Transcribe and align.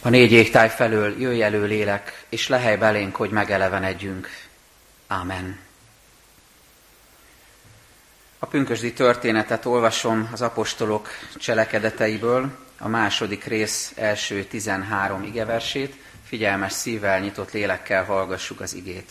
A 0.00 0.08
négy 0.08 0.32
égtáj 0.32 0.68
felől 0.68 1.20
jöjj 1.20 1.42
elő 1.42 1.64
lélek, 1.64 2.24
és 2.28 2.48
lehely 2.48 2.76
belénk, 2.76 3.16
hogy 3.16 3.30
megelevenedjünk. 3.30 4.28
Ámen. 5.06 5.58
A 8.38 8.46
pünkösdi 8.46 8.92
történetet 8.92 9.64
olvasom 9.64 10.28
az 10.32 10.42
apostolok 10.42 11.08
cselekedeteiből, 11.36 12.50
a 12.78 12.88
második 12.88 13.44
rész 13.44 13.92
első 13.96 14.44
13 14.44 15.22
igeversét, 15.22 15.96
figyelmes 16.24 16.72
szívvel, 16.72 17.20
nyitott 17.20 17.52
lélekkel 17.52 18.04
hallgassuk 18.04 18.60
az 18.60 18.74
igét. 18.74 19.10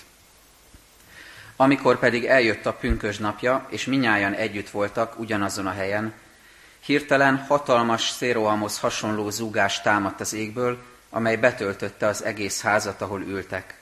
Amikor 1.55 1.99
pedig 1.99 2.25
eljött 2.25 2.65
a 2.65 2.73
pünkös 2.73 3.17
napja, 3.17 3.67
és 3.69 3.85
minnyáján 3.85 4.33
együtt 4.33 4.69
voltak 4.69 5.19
ugyanazon 5.19 5.67
a 5.67 5.73
helyen, 5.73 6.13
hirtelen 6.86 7.38
hatalmas 7.38 8.09
szérohamhoz 8.09 8.80
hasonló 8.80 9.30
zúgás 9.30 9.82
támadt 9.82 10.20
az 10.20 10.34
égből, 10.34 10.77
amely 11.09 11.36
betöltötte 11.36 12.08
az 12.08 12.23
egész 12.23 12.62
házat, 12.62 13.02
ahol 13.02 13.22
ültek. 13.22 13.76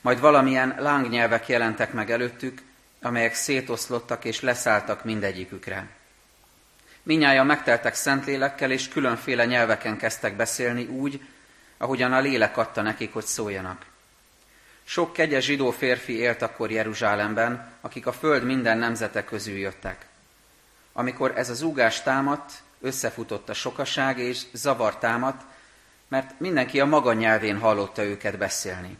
Majd 0.00 0.20
valamilyen 0.20 0.74
lángnyelvek 0.78 1.48
jelentek 1.48 1.92
meg 1.92 2.10
előttük, 2.10 2.62
amelyek 3.02 3.34
szétoszlottak 3.34 4.24
és 4.24 4.40
leszálltak 4.40 5.04
mindegyikükre. 5.04 5.88
Minnyáján 7.02 7.46
megteltek 7.46 7.94
szentlélekkel, 7.94 8.70
és 8.70 8.88
különféle 8.88 9.44
nyelveken 9.44 9.96
kezdtek 9.96 10.36
beszélni 10.36 10.84
úgy, 10.84 11.20
ahogyan 11.76 12.12
a 12.12 12.20
lélek 12.20 12.56
adta 12.56 12.82
nekik, 12.82 13.12
hogy 13.12 13.24
szóljanak. 13.24 13.84
Sok 14.84 15.12
kegyes 15.12 15.44
zsidó 15.44 15.70
férfi 15.70 16.18
élt 16.18 16.42
akkor 16.42 16.70
Jeruzsálemben, 16.70 17.72
akik 17.80 18.06
a 18.06 18.12
föld 18.12 18.44
minden 18.44 18.78
nemzete 18.78 19.24
közül 19.24 19.56
jöttek. 19.56 20.05
Amikor 20.98 21.32
ez 21.36 21.50
az 21.50 21.62
úgás 21.62 22.02
támadt, 22.02 22.52
összefutott 22.80 23.48
a 23.48 23.54
sokaság, 23.54 24.18
és 24.18 24.42
zavar 24.52 24.98
támadt, 24.98 25.42
mert 26.08 26.40
mindenki 26.40 26.80
a 26.80 26.86
maga 26.86 27.12
nyelvén 27.12 27.58
hallotta 27.58 28.02
őket 28.02 28.38
beszélni. 28.38 28.98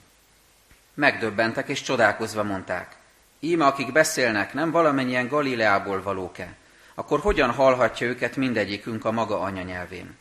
Megdöbbentek 0.95 1.69
és 1.69 1.83
csodálkozva 1.83 2.43
mondták, 2.43 2.97
íme 3.41 3.67
akik 3.67 3.93
beszélnek, 3.93 4.55
nem 4.55 4.71
valamennyien 4.71 5.29
Galileából 5.29 6.03
valók-e? 6.03 6.55
Akkor 6.95 7.21
hogyan 7.21 7.51
hallhatja 7.51 8.07
őket 8.07 8.37
mindegyikünk 8.37 9.05
a 9.05 9.13
maga 9.13 9.41
anyanyelvén? 9.41 10.17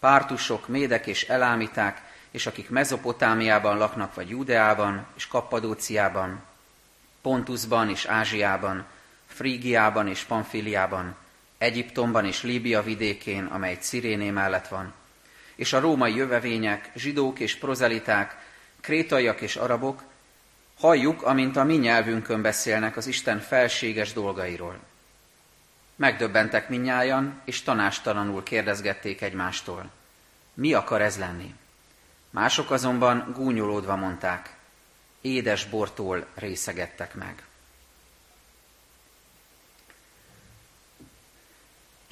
Pártusok, 0.00 0.68
médek 0.68 1.06
és 1.06 1.28
elámiták, 1.28 2.02
és 2.30 2.46
akik 2.46 2.70
Mezopotámiában 2.70 3.78
laknak, 3.78 4.14
vagy 4.14 4.28
Judeában 4.28 5.06
és 5.16 5.26
Kappadóciában, 5.26 6.42
Pontusban 7.22 7.88
és 7.88 8.04
Ázsiában, 8.04 8.84
Frígiában 9.34 10.08
és 10.08 10.22
Pamfiliában, 10.22 11.16
Egyiptomban 11.58 12.24
és 12.24 12.42
Líbia 12.42 12.82
vidékén, 12.82 13.44
amely 13.44 13.78
Ciréné 13.80 14.30
mellett 14.30 14.68
van, 14.68 14.92
és 15.54 15.72
a 15.72 15.80
római 15.80 16.14
jövevények, 16.14 16.90
zsidók 16.94 17.38
és 17.38 17.56
prozeliták, 17.56 18.36
krétaiak 18.80 19.40
és 19.40 19.56
arabok, 19.56 20.02
halljuk, 20.78 21.22
amint 21.22 21.56
a 21.56 21.64
mi 21.64 21.74
nyelvünkön 21.74 22.42
beszélnek 22.42 22.96
az 22.96 23.06
Isten 23.06 23.40
felséges 23.40 24.12
dolgairól. 24.12 24.78
Megdöbbentek 25.96 26.68
minnyájan, 26.68 27.40
és 27.44 27.62
tanástalanul 27.62 28.42
kérdezgették 28.42 29.20
egymástól. 29.20 29.90
Mi 30.54 30.72
akar 30.72 31.02
ez 31.02 31.18
lenni? 31.18 31.54
Mások 32.30 32.70
azonban 32.70 33.32
gúnyolódva 33.36 33.96
mondták, 33.96 34.56
édes 35.20 35.64
bortól 35.64 36.26
részegettek 36.34 37.14
meg. 37.14 37.42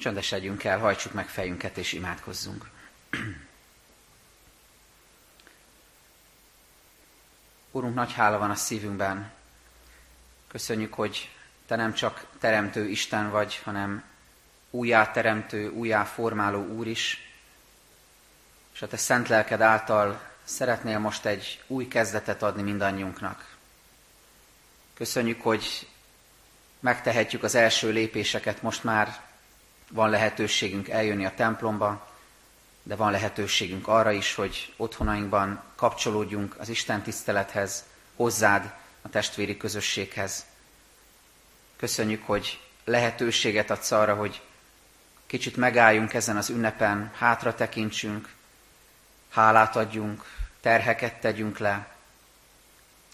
Csöndesedjünk 0.03 0.63
el, 0.63 0.79
hajtsuk 0.79 1.13
meg 1.13 1.27
fejünket 1.27 1.77
és 1.77 1.93
imádkozzunk. 1.93 2.69
Urunk, 7.71 7.95
nagy 7.95 8.13
hála 8.13 8.37
van 8.37 8.49
a 8.49 8.55
szívünkben. 8.55 9.31
Köszönjük, 10.47 10.93
hogy 10.93 11.29
Te 11.67 11.75
nem 11.75 11.93
csak 11.93 12.25
teremtő 12.39 12.87
Isten 12.87 13.29
vagy, 13.29 13.61
hanem 13.63 14.03
újjáteremtő, 14.69 15.69
újjáformáló 15.69 16.65
Úr 16.65 16.87
is, 16.87 17.33
és 18.73 18.81
a 18.81 18.87
Te 18.87 18.97
szent 18.97 19.27
lelked 19.27 19.61
által 19.61 20.21
szeretnél 20.43 20.99
most 20.99 21.25
egy 21.25 21.63
új 21.67 21.87
kezdetet 21.87 22.43
adni 22.43 22.61
mindannyiunknak. 22.61 23.55
Köszönjük, 24.93 25.41
hogy 25.41 25.87
megtehetjük 26.79 27.43
az 27.43 27.55
első 27.55 27.91
lépéseket, 27.91 28.61
most 28.61 28.83
már 28.83 29.31
van 29.93 30.09
lehetőségünk 30.09 30.89
eljönni 30.89 31.25
a 31.25 31.33
templomba, 31.35 32.11
de 32.83 32.95
van 32.95 33.11
lehetőségünk 33.11 33.87
arra 33.87 34.11
is, 34.11 34.35
hogy 34.35 34.73
otthonainkban 34.77 35.63
kapcsolódjunk 35.75 36.55
az 36.59 36.69
Isten 36.69 37.01
tisztelethez, 37.01 37.83
hozzád, 38.15 38.73
a 39.01 39.09
testvéri 39.09 39.57
közösséghez. 39.57 40.45
Köszönjük, 41.75 42.25
hogy 42.25 42.59
lehetőséget 42.83 43.69
adsz 43.69 43.91
arra, 43.91 44.15
hogy 44.15 44.41
kicsit 45.25 45.55
megálljunk 45.55 46.13
ezen 46.13 46.37
az 46.37 46.49
ünnepen, 46.49 47.11
hátra 47.17 47.55
tekintsünk, 47.55 48.33
hálát 49.29 49.75
adjunk, 49.75 50.23
terheket 50.61 51.19
tegyünk 51.19 51.57
le, 51.57 51.95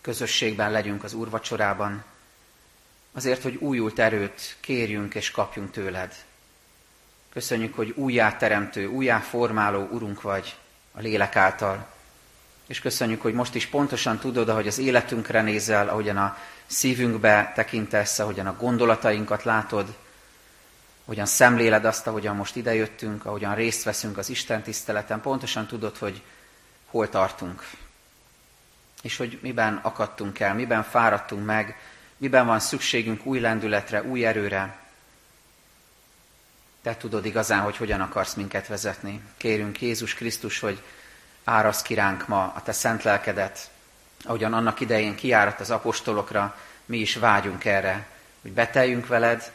közösségben 0.02 0.72
legyünk 0.72 1.04
az 1.04 1.14
úrvacsorában, 1.14 2.04
azért, 3.12 3.42
hogy 3.42 3.56
újult 3.56 4.00
erőt 4.00 4.58
kérjünk 4.60 5.16
és 5.16 5.32
kapjunk 5.32 5.72
tőled. 5.72 6.16
Köszönjük, 7.34 7.76
hogy 7.76 7.94
újjáteremtő, 7.96 8.88
újjáformáló 8.88 9.88
Urunk 9.92 10.22
vagy 10.22 10.56
a 10.92 11.00
lélek 11.00 11.36
által. 11.36 11.88
És 12.68 12.80
köszönjük, 12.80 13.22
hogy 13.22 13.34
most 13.34 13.56
is 13.56 13.66
pontosan 13.66 14.20
tudod, 14.20 14.50
ahogy 14.50 14.68
az 14.68 14.78
életünkre 14.78 15.42
nézel, 15.42 15.90
ahogyan 15.90 16.18
a 16.18 16.38
szívünkbe 16.66 17.52
tekintesz, 17.56 18.20
ahogyan 18.20 18.48
a 18.48 18.56
gondolatainkat 18.56 19.44
látod, 19.44 19.96
ahogyan 21.06 21.26
szemléled 21.26 21.86
azt, 21.86 22.08
ahogyan 22.08 22.36
most 22.36 22.56
idejöttünk, 22.56 23.26
ahogyan 23.26 23.56
részt 23.56 23.84
veszünk 23.84 24.18
az 24.18 24.30
Isten 24.30 24.62
tiszteleten, 24.62 25.22
pontosan 25.22 25.68
tudod, 25.68 25.98
hogy 25.98 26.22
hol 26.86 27.10
tartunk. 27.10 27.64
És 29.02 29.18
hogy 29.18 29.40
miben 29.42 29.80
akadtunk 29.82 30.40
el, 30.40 30.54
miben 30.54 30.84
fáradtunk 30.84 31.46
meg, 31.46 31.78
miben 32.18 32.46
van 32.46 32.60
szükségünk 32.60 33.26
új 33.26 33.40
lendületre, 33.40 34.04
új 34.04 34.26
erőre, 34.26 34.78
te 36.84 36.98
tudod 36.98 37.26
igazán, 37.26 37.62
hogy 37.62 37.78
hogyan 37.78 38.02
akarsz 38.02 38.34
minket 38.34 38.68
vezetni. 38.68 39.22
Kérünk 39.38 39.82
Jézus 39.82 40.14
Krisztus, 40.14 40.60
hogy 40.60 40.82
árasz 41.44 41.82
ki 41.82 41.94
ránk 41.94 42.28
ma 42.28 42.54
a 42.56 42.62
te 42.62 42.72
szent 42.72 43.04
lelkedet, 43.04 43.70
ahogyan 44.24 44.54
annak 44.54 44.80
idején 44.80 45.16
kiárat 45.16 45.60
az 45.60 45.72
apostolokra, 45.72 46.58
mi 46.86 46.98
is 46.98 47.16
vágyunk 47.16 47.66
erre, 47.66 48.08
hogy 48.42 48.52
beteljünk 48.52 49.08
veled, 49.08 49.52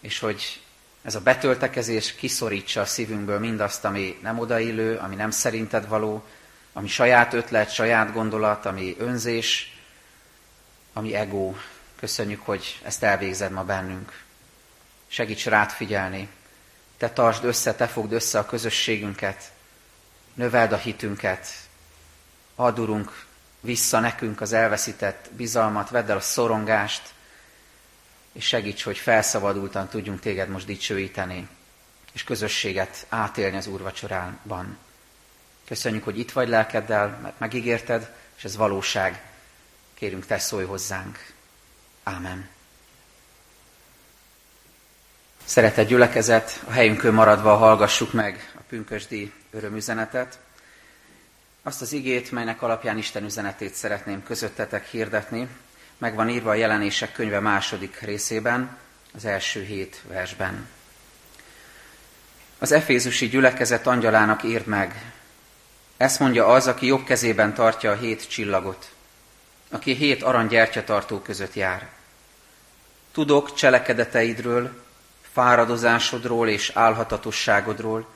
és 0.00 0.18
hogy 0.18 0.60
ez 1.02 1.14
a 1.14 1.20
betöltekezés 1.20 2.14
kiszorítsa 2.14 2.80
a 2.80 2.84
szívünkből 2.84 3.38
mindazt, 3.38 3.84
ami 3.84 4.18
nem 4.22 4.38
odaillő, 4.38 4.96
ami 4.96 5.14
nem 5.14 5.30
szerinted 5.30 5.88
való, 5.88 6.24
ami 6.72 6.88
saját 6.88 7.32
ötlet, 7.32 7.72
saját 7.72 8.12
gondolat, 8.12 8.66
ami 8.66 8.96
önzés, 8.98 9.76
ami 10.92 11.14
ego. 11.14 11.54
Köszönjük, 12.00 12.40
hogy 12.44 12.80
ezt 12.84 13.02
elvégzed 13.02 13.52
ma 13.52 13.64
bennünk. 13.64 14.26
Segíts 15.08 15.46
rád 15.46 15.70
figyelni. 15.70 16.28
Te 16.96 17.10
tartsd 17.10 17.44
össze, 17.44 17.74
te 17.74 17.86
fogd 17.86 18.12
össze 18.12 18.38
a 18.38 18.46
közösségünket. 18.46 19.52
Növeld 20.34 20.72
a 20.72 20.76
hitünket. 20.76 21.48
Add, 22.54 22.78
Urunk, 22.78 23.26
vissza 23.60 24.00
nekünk 24.00 24.40
az 24.40 24.52
elveszített 24.52 25.30
bizalmat, 25.32 25.90
vedd 25.90 26.10
el 26.10 26.16
a 26.16 26.20
szorongást, 26.20 27.02
és 28.32 28.46
segíts, 28.46 28.82
hogy 28.82 28.98
felszabadultan 28.98 29.88
tudjunk 29.88 30.20
téged 30.20 30.48
most 30.48 30.66
dicsőíteni, 30.66 31.48
és 32.12 32.24
közösséget 32.24 33.06
átélni 33.08 33.56
az 33.56 33.66
úrvacsorában. 33.66 34.78
Köszönjük, 35.64 36.04
hogy 36.04 36.18
itt 36.18 36.32
vagy 36.32 36.48
lelkeddel, 36.48 37.18
mert 37.22 37.38
megígérted, 37.38 38.12
és 38.36 38.44
ez 38.44 38.56
valóság. 38.56 39.22
Kérünk, 39.94 40.26
te 40.26 40.38
szólj 40.38 40.64
hozzánk. 40.64 41.32
Ámen. 42.02 42.48
Szeretett 45.48 45.88
gyülekezet, 45.88 46.62
a 46.66 46.70
helyünkön 46.70 47.14
maradva 47.14 47.56
hallgassuk 47.56 48.12
meg 48.12 48.52
a 48.54 48.60
pünkösdi 48.68 49.32
örömüzenetet. 49.50 50.38
Azt 51.62 51.80
az 51.80 51.92
igét, 51.92 52.30
melynek 52.30 52.62
alapján 52.62 52.98
Isten 52.98 53.24
üzenetét 53.24 53.74
szeretném 53.74 54.22
közöttetek 54.22 54.86
hirdetni, 54.86 55.48
meg 55.98 56.14
van 56.14 56.28
írva 56.28 56.50
a 56.50 56.54
jelenések 56.54 57.12
könyve 57.12 57.40
második 57.40 58.00
részében, 58.00 58.76
az 59.14 59.24
első 59.24 59.62
hét 59.62 60.02
versben. 60.08 60.68
Az 62.58 62.72
efézusi 62.72 63.28
gyülekezet 63.28 63.86
angyalának 63.86 64.42
írd 64.42 64.66
meg, 64.66 65.12
ezt 65.96 66.20
mondja 66.20 66.46
az, 66.46 66.66
aki 66.66 66.86
jobb 66.86 67.04
kezében 67.04 67.54
tartja 67.54 67.90
a 67.90 67.96
hét 67.96 68.28
csillagot, 68.28 68.90
aki 69.70 69.94
hét 69.94 70.22
aranygyertyatartó 70.22 71.18
között 71.18 71.54
jár. 71.54 71.88
Tudok 73.12 73.54
cselekedeteidről, 73.54 74.86
fáradozásodról 75.32 76.48
és 76.48 76.70
álhatatosságodról, 76.74 78.06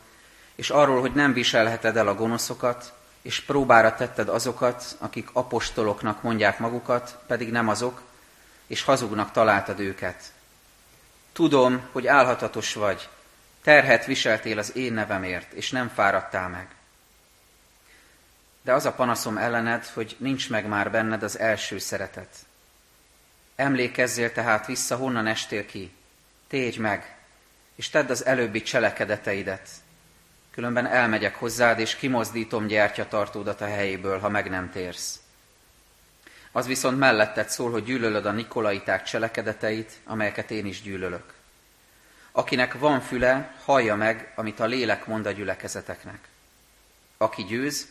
és 0.55 0.70
arról, 0.70 1.00
hogy 1.00 1.12
nem 1.12 1.32
viselheted 1.32 1.97
el 1.97 2.09
a 2.09 2.14
gonoszokat, 2.14 2.93
és 3.23 3.41
próbára 3.41 3.94
tetted 3.94 4.29
azokat, 4.29 4.97
akik 4.99 5.29
apostoloknak 5.32 6.23
mondják 6.23 6.59
magukat, 6.59 7.19
pedig 7.26 7.50
nem 7.50 7.69
azok, 7.69 8.03
és 8.67 8.82
hazugnak 8.82 9.31
találtad 9.31 9.81
őket. 9.81 10.32
Tudom, 11.32 11.88
hogy 11.93 12.06
álhatatos 12.06 12.75
vagy, 12.75 13.09
terhet 13.62 14.05
viseltél 14.05 14.58
az 14.58 14.76
én 14.76 14.93
nevemért, 14.93 15.53
és 15.53 15.70
nem 15.70 15.88
fáradtál 15.88 16.49
meg. 16.49 16.69
De 18.62 18.73
az 18.73 18.87
a 18.87 18.93
panaszom 18.93 19.37
ellened, 19.37 19.87
hogy 19.87 20.17
nincs 20.19 20.50
meg 20.50 20.67
már 20.67 20.91
benned 20.91 21.23
az 21.23 21.38
első 21.38 21.79
szeretet. 21.79 22.29
Emlékezzél 23.56 24.32
tehát 24.32 24.67
vissza, 24.67 24.97
honnan 24.97 25.26
estél 25.26 25.67
ki. 25.67 25.93
Tégy 26.53 26.79
meg, 26.79 27.17
és 27.75 27.89
tedd 27.89 28.11
az 28.11 28.25
előbbi 28.25 28.63
cselekedeteidet. 28.63 29.69
Különben 30.51 30.87
elmegyek 30.87 31.35
hozzád, 31.35 31.79
és 31.79 31.97
kimozdítom 31.97 32.67
gyertyatartódat 32.67 33.61
a 33.61 33.67
helyéből, 33.67 34.19
ha 34.19 34.29
meg 34.29 34.51
nem 34.51 34.71
térsz. 34.71 35.21
Az 36.51 36.67
viszont 36.67 36.99
melletted 36.99 37.49
szól, 37.49 37.71
hogy 37.71 37.85
gyűlölöd 37.85 38.27
a 38.27 38.31
nikolaiták 38.31 39.03
cselekedeteit, 39.03 39.93
amelyeket 40.05 40.51
én 40.51 40.67
is 40.67 40.83
gyűlölök. 40.83 41.33
Akinek 42.33 42.79
van 42.79 43.01
füle, 43.01 43.55
hallja 43.65 43.95
meg, 43.95 44.33
amit 44.35 44.61
a 44.61 44.65
lélek 44.65 45.07
mond 45.07 45.27
a 45.27 45.31
gyülekezeteknek. 45.31 46.29
Aki 47.17 47.45
győz, 47.45 47.89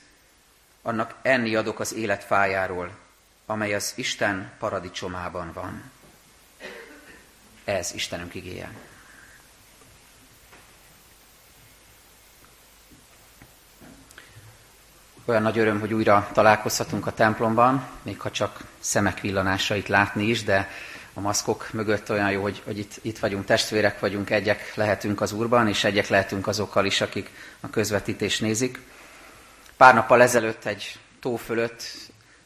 annak 0.81 1.15
enni 1.21 1.55
adok 1.55 1.79
az 1.79 1.93
élet 1.93 2.23
fájáról, 2.23 2.97
amely 3.45 3.73
az 3.73 3.93
Isten 3.95 4.51
paradicsomában 4.59 5.51
van. 5.53 5.91
Ez 7.63 7.91
Istenünk 7.93 8.35
igéje. 8.35 8.71
Olyan 15.25 15.41
nagy 15.41 15.57
öröm, 15.57 15.79
hogy 15.79 15.93
újra 15.93 16.29
találkozhatunk 16.33 17.07
a 17.07 17.13
templomban, 17.13 17.87
még 18.01 18.19
ha 18.19 18.31
csak 18.31 18.63
szemek 18.79 19.19
villanásait 19.19 19.87
látni 19.87 20.23
is, 20.23 20.43
de 20.43 20.69
a 21.13 21.19
maszkok 21.19 21.69
mögött 21.73 22.09
olyan 22.09 22.31
jó, 22.31 22.41
hogy, 22.41 22.61
hogy 22.65 22.77
itt, 22.77 22.99
itt 23.01 23.19
vagyunk, 23.19 23.45
testvérek 23.45 23.99
vagyunk, 23.99 24.29
egyek 24.29 24.75
lehetünk 24.75 25.21
az 25.21 25.31
Úrban, 25.31 25.67
és 25.67 25.83
egyek 25.83 26.07
lehetünk 26.07 26.47
azokkal 26.47 26.85
is, 26.85 27.01
akik 27.01 27.29
a 27.59 27.69
közvetítést 27.69 28.41
nézik. 28.41 28.79
Pár 29.77 29.93
nappal 29.93 30.21
ezelőtt 30.21 30.65
egy 30.65 30.99
tó 31.19 31.35
fölött 31.35 31.83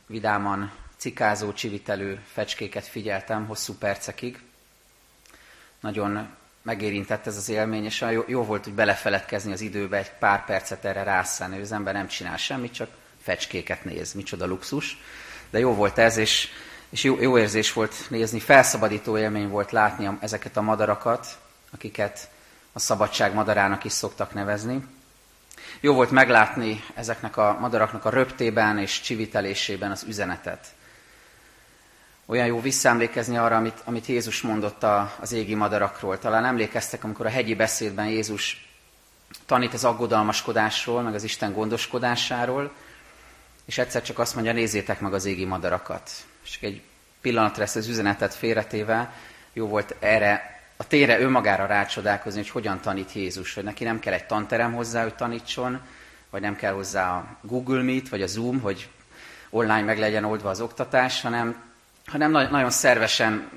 vidáman 0.07 0.71
cikázó, 0.97 1.53
csivitelő 1.53 2.19
fecskéket 2.33 2.87
figyeltem 2.87 3.45
hosszú 3.45 3.73
percekig. 3.73 4.39
Nagyon 5.85 6.27
megérintett 6.61 7.27
ez 7.27 7.37
az 7.37 7.49
élmény, 7.49 7.85
és 7.85 8.05
jó, 8.11 8.23
jó 8.27 8.43
volt, 8.43 8.63
hogy 8.63 8.73
belefeledkezni 8.73 9.51
az 9.51 9.61
időbe, 9.61 9.97
egy 9.97 10.11
pár 10.11 10.45
percet 10.45 10.85
erre 10.85 11.03
rászállni, 11.03 11.61
az 11.61 11.71
ember 11.71 11.93
nem 11.93 12.07
csinál 12.07 12.37
semmit, 12.37 12.73
csak 12.73 12.89
fecskéket 13.21 13.83
néz, 13.83 14.13
micsoda 14.13 14.45
luxus. 14.45 14.97
De 15.49 15.59
jó 15.59 15.73
volt 15.73 15.97
ez, 15.97 16.17
és, 16.17 16.49
és 16.89 17.03
jó, 17.03 17.21
jó 17.21 17.37
érzés 17.37 17.73
volt 17.73 18.09
nézni, 18.09 18.39
felszabadító 18.39 19.17
élmény 19.17 19.47
volt 19.47 19.71
látni 19.71 20.09
ezeket 20.19 20.57
a 20.57 20.61
madarakat, 20.61 21.37
akiket 21.71 22.29
a 22.73 22.79
szabadság 22.79 23.33
madarának 23.33 23.83
is 23.83 23.91
szoktak 23.91 24.33
nevezni. 24.33 24.85
Jó 25.79 25.93
volt 25.93 26.11
meglátni 26.11 26.83
ezeknek 26.93 27.37
a 27.37 27.57
madaraknak 27.59 28.05
a 28.05 28.09
röptében 28.09 28.77
és 28.77 29.01
csivitelésében 29.01 29.91
az 29.91 30.03
üzenetet. 30.07 30.67
Olyan 32.25 32.45
jó 32.45 32.61
visszaemlékezni 32.61 33.37
arra, 33.37 33.55
amit, 33.55 33.81
amit 33.83 34.05
Jézus 34.05 34.41
mondott 34.41 34.83
a, 34.83 35.15
az 35.19 35.31
égi 35.31 35.55
madarakról. 35.55 36.19
Talán 36.19 36.45
emlékeztek, 36.45 37.03
amikor 37.03 37.25
a 37.25 37.29
hegyi 37.29 37.55
beszédben 37.55 38.07
Jézus 38.07 38.69
tanít 39.45 39.73
az 39.73 39.83
aggodalmaskodásról, 39.83 41.01
meg 41.01 41.13
az 41.13 41.23
Isten 41.23 41.53
gondoskodásáról, 41.53 42.71
és 43.65 43.77
egyszer 43.77 44.01
csak 44.01 44.19
azt 44.19 44.33
mondja, 44.33 44.53
nézzétek 44.53 44.99
meg 44.99 45.13
az 45.13 45.25
égi 45.25 45.45
madarakat. 45.45 46.09
És 46.43 46.57
egy 46.61 46.81
pillanatra 47.21 47.63
ezt 47.63 47.75
az 47.75 47.87
üzenetet 47.87 48.33
félretéve, 48.33 49.13
jó 49.53 49.67
volt 49.67 49.95
erre 49.99 50.59
a 50.77 50.87
tére 50.87 51.19
önmagára 51.19 51.65
rácsodálkozni, 51.65 52.39
hogy 52.39 52.49
hogyan 52.49 52.79
tanít 52.81 53.13
Jézus, 53.13 53.53
hogy 53.53 53.63
neki 53.63 53.83
nem 53.83 53.99
kell 53.99 54.13
egy 54.13 54.25
tanterem 54.25 54.73
hozzá, 54.73 55.03
hogy 55.03 55.15
tanítson, 55.15 55.79
vagy 56.29 56.41
nem 56.41 56.55
kell 56.55 56.73
hozzá 56.73 57.17
a 57.17 57.37
Google 57.41 57.81
Meet, 57.81 58.09
vagy 58.09 58.21
a 58.21 58.27
Zoom, 58.27 58.59
hogy 58.59 58.89
online 59.49 59.81
meg 59.81 59.99
legyen 59.99 60.23
oldva 60.23 60.49
az 60.49 60.61
oktatás, 60.61 61.21
hanem 61.21 61.63
hanem 62.05 62.31
nagyon 62.31 62.69
szervesen 62.69 63.49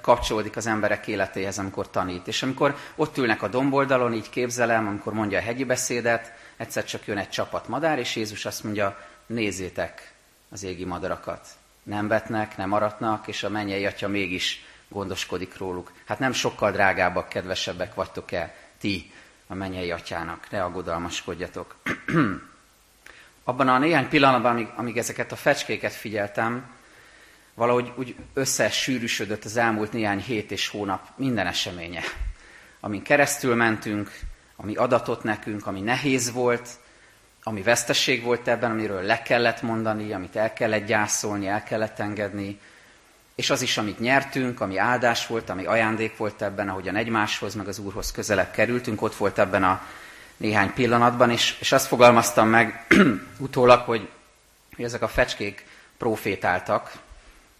kapcsolódik 0.00 0.56
az 0.56 0.66
emberek 0.66 1.06
életéhez, 1.06 1.58
amikor 1.58 1.90
tanít. 1.90 2.26
És 2.26 2.42
amikor 2.42 2.76
ott 2.96 3.18
ülnek 3.18 3.42
a 3.42 3.48
domboldalon, 3.48 4.12
így 4.12 4.30
képzelem, 4.30 4.86
amikor 4.86 5.12
mondja 5.12 5.38
a 5.38 5.42
hegyi 5.42 5.64
beszédet, 5.64 6.32
egyszer 6.56 6.84
csak 6.84 7.06
jön 7.06 7.18
egy 7.18 7.28
csapat 7.28 7.68
madár, 7.68 7.98
és 7.98 8.16
Jézus 8.16 8.44
azt 8.44 8.64
mondja, 8.64 8.98
nézzétek 9.26 10.12
az 10.50 10.62
égi 10.62 10.84
madarakat. 10.84 11.48
Nem 11.82 12.08
vetnek, 12.08 12.56
nem 12.56 12.72
aratnak, 12.72 13.26
és 13.26 13.42
a 13.42 13.48
mennyei 13.48 13.86
atya 13.86 14.08
mégis 14.08 14.64
gondoskodik 14.88 15.58
róluk. 15.58 15.92
Hát 16.06 16.18
nem 16.18 16.32
sokkal 16.32 16.72
drágábbak, 16.72 17.28
kedvesebbek 17.28 17.94
vagytok-e 17.94 18.54
ti 18.78 19.12
a 19.46 19.54
mennyei 19.54 19.90
atyának, 19.90 20.50
ne 20.50 20.62
aggodalmaskodjatok. 20.62 21.74
Abban 23.44 23.68
a 23.68 23.78
néhány 23.78 24.08
pillanatban, 24.08 24.50
amíg, 24.50 24.68
amíg 24.76 24.98
ezeket 24.98 25.32
a 25.32 25.36
fecskéket 25.36 25.92
figyeltem, 25.92 26.73
valahogy 27.54 27.92
úgy 27.96 28.14
összesűrűsödött 28.34 29.44
az 29.44 29.56
elmúlt 29.56 29.92
néhány 29.92 30.20
hét 30.20 30.50
és 30.50 30.68
hónap 30.68 31.08
minden 31.16 31.46
eseménye, 31.46 32.02
amin 32.80 33.02
keresztül 33.02 33.54
mentünk, 33.54 34.18
ami 34.56 34.74
adatot 34.74 35.22
nekünk, 35.22 35.66
ami 35.66 35.80
nehéz 35.80 36.32
volt, 36.32 36.68
ami 37.42 37.62
vesztesség 37.62 38.22
volt 38.22 38.48
ebben, 38.48 38.70
amiről 38.70 39.02
le 39.02 39.22
kellett 39.22 39.62
mondani, 39.62 40.12
amit 40.12 40.36
el 40.36 40.52
kellett 40.52 40.86
gyászolni, 40.86 41.46
el 41.46 41.62
kellett 41.62 41.98
engedni, 41.98 42.58
és 43.34 43.50
az 43.50 43.62
is, 43.62 43.78
amit 43.78 43.98
nyertünk, 43.98 44.60
ami 44.60 44.76
áldás 44.76 45.26
volt, 45.26 45.50
ami 45.50 45.64
ajándék 45.64 46.16
volt 46.16 46.42
ebben, 46.42 46.68
ahogyan 46.68 46.96
egymáshoz, 46.96 47.54
meg 47.54 47.68
az 47.68 47.78
Úrhoz 47.78 48.12
közelebb 48.12 48.50
kerültünk, 48.50 49.02
ott 49.02 49.14
volt 49.14 49.38
ebben 49.38 49.64
a 49.64 49.82
néhány 50.36 50.72
pillanatban, 50.72 51.30
és, 51.30 51.56
és 51.60 51.72
azt 51.72 51.86
fogalmaztam 51.86 52.48
meg 52.48 52.86
utólag, 53.38 53.80
hogy, 53.80 54.08
hogy 54.76 54.84
ezek 54.84 55.02
a 55.02 55.08
fecskék 55.08 55.66
profétáltak, 55.98 56.92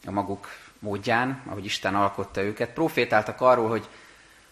a 0.07 0.11
maguk 0.11 0.49
módján, 0.79 1.43
ahogy 1.47 1.65
Isten 1.65 1.95
alkotta 1.95 2.43
őket. 2.43 2.71
Profétáltak 2.71 3.41
arról, 3.41 3.69
hogy, 3.69 3.89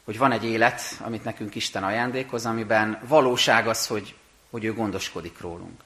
hogy 0.04 0.18
van 0.18 0.32
egy 0.32 0.44
élet, 0.44 0.80
amit 1.00 1.24
nekünk 1.24 1.54
Isten 1.54 1.84
ajándékoz, 1.84 2.46
amiben 2.46 3.00
valóság 3.08 3.68
az, 3.68 3.86
hogy, 3.86 4.14
hogy 4.50 4.64
ő 4.64 4.72
gondoskodik 4.72 5.40
rólunk. 5.40 5.80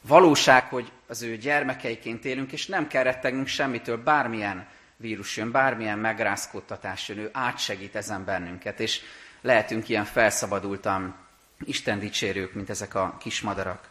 Valóság, 0.00 0.64
hogy 0.64 0.92
az 1.06 1.22
ő 1.22 1.36
gyermekeiként 1.36 2.24
élünk, 2.24 2.52
és 2.52 2.66
nem 2.66 2.88
kell 2.88 3.02
rettegünk 3.02 3.46
semmitől, 3.46 4.02
bármilyen 4.02 4.66
vírus 4.96 5.36
jön, 5.36 5.50
bármilyen 5.50 5.98
megrázkódtatás 5.98 7.08
jön, 7.08 7.18
ő 7.18 7.28
átsegít 7.32 7.94
ezen 7.94 8.24
bennünket, 8.24 8.80
és 8.80 9.00
lehetünk 9.40 9.88
ilyen 9.88 10.04
felszabadultan 10.04 11.14
Isten 11.64 11.98
dicsérők, 11.98 12.54
mint 12.54 12.70
ezek 12.70 12.94
a 12.94 13.16
kis 13.18 13.40
madarak. 13.40 13.88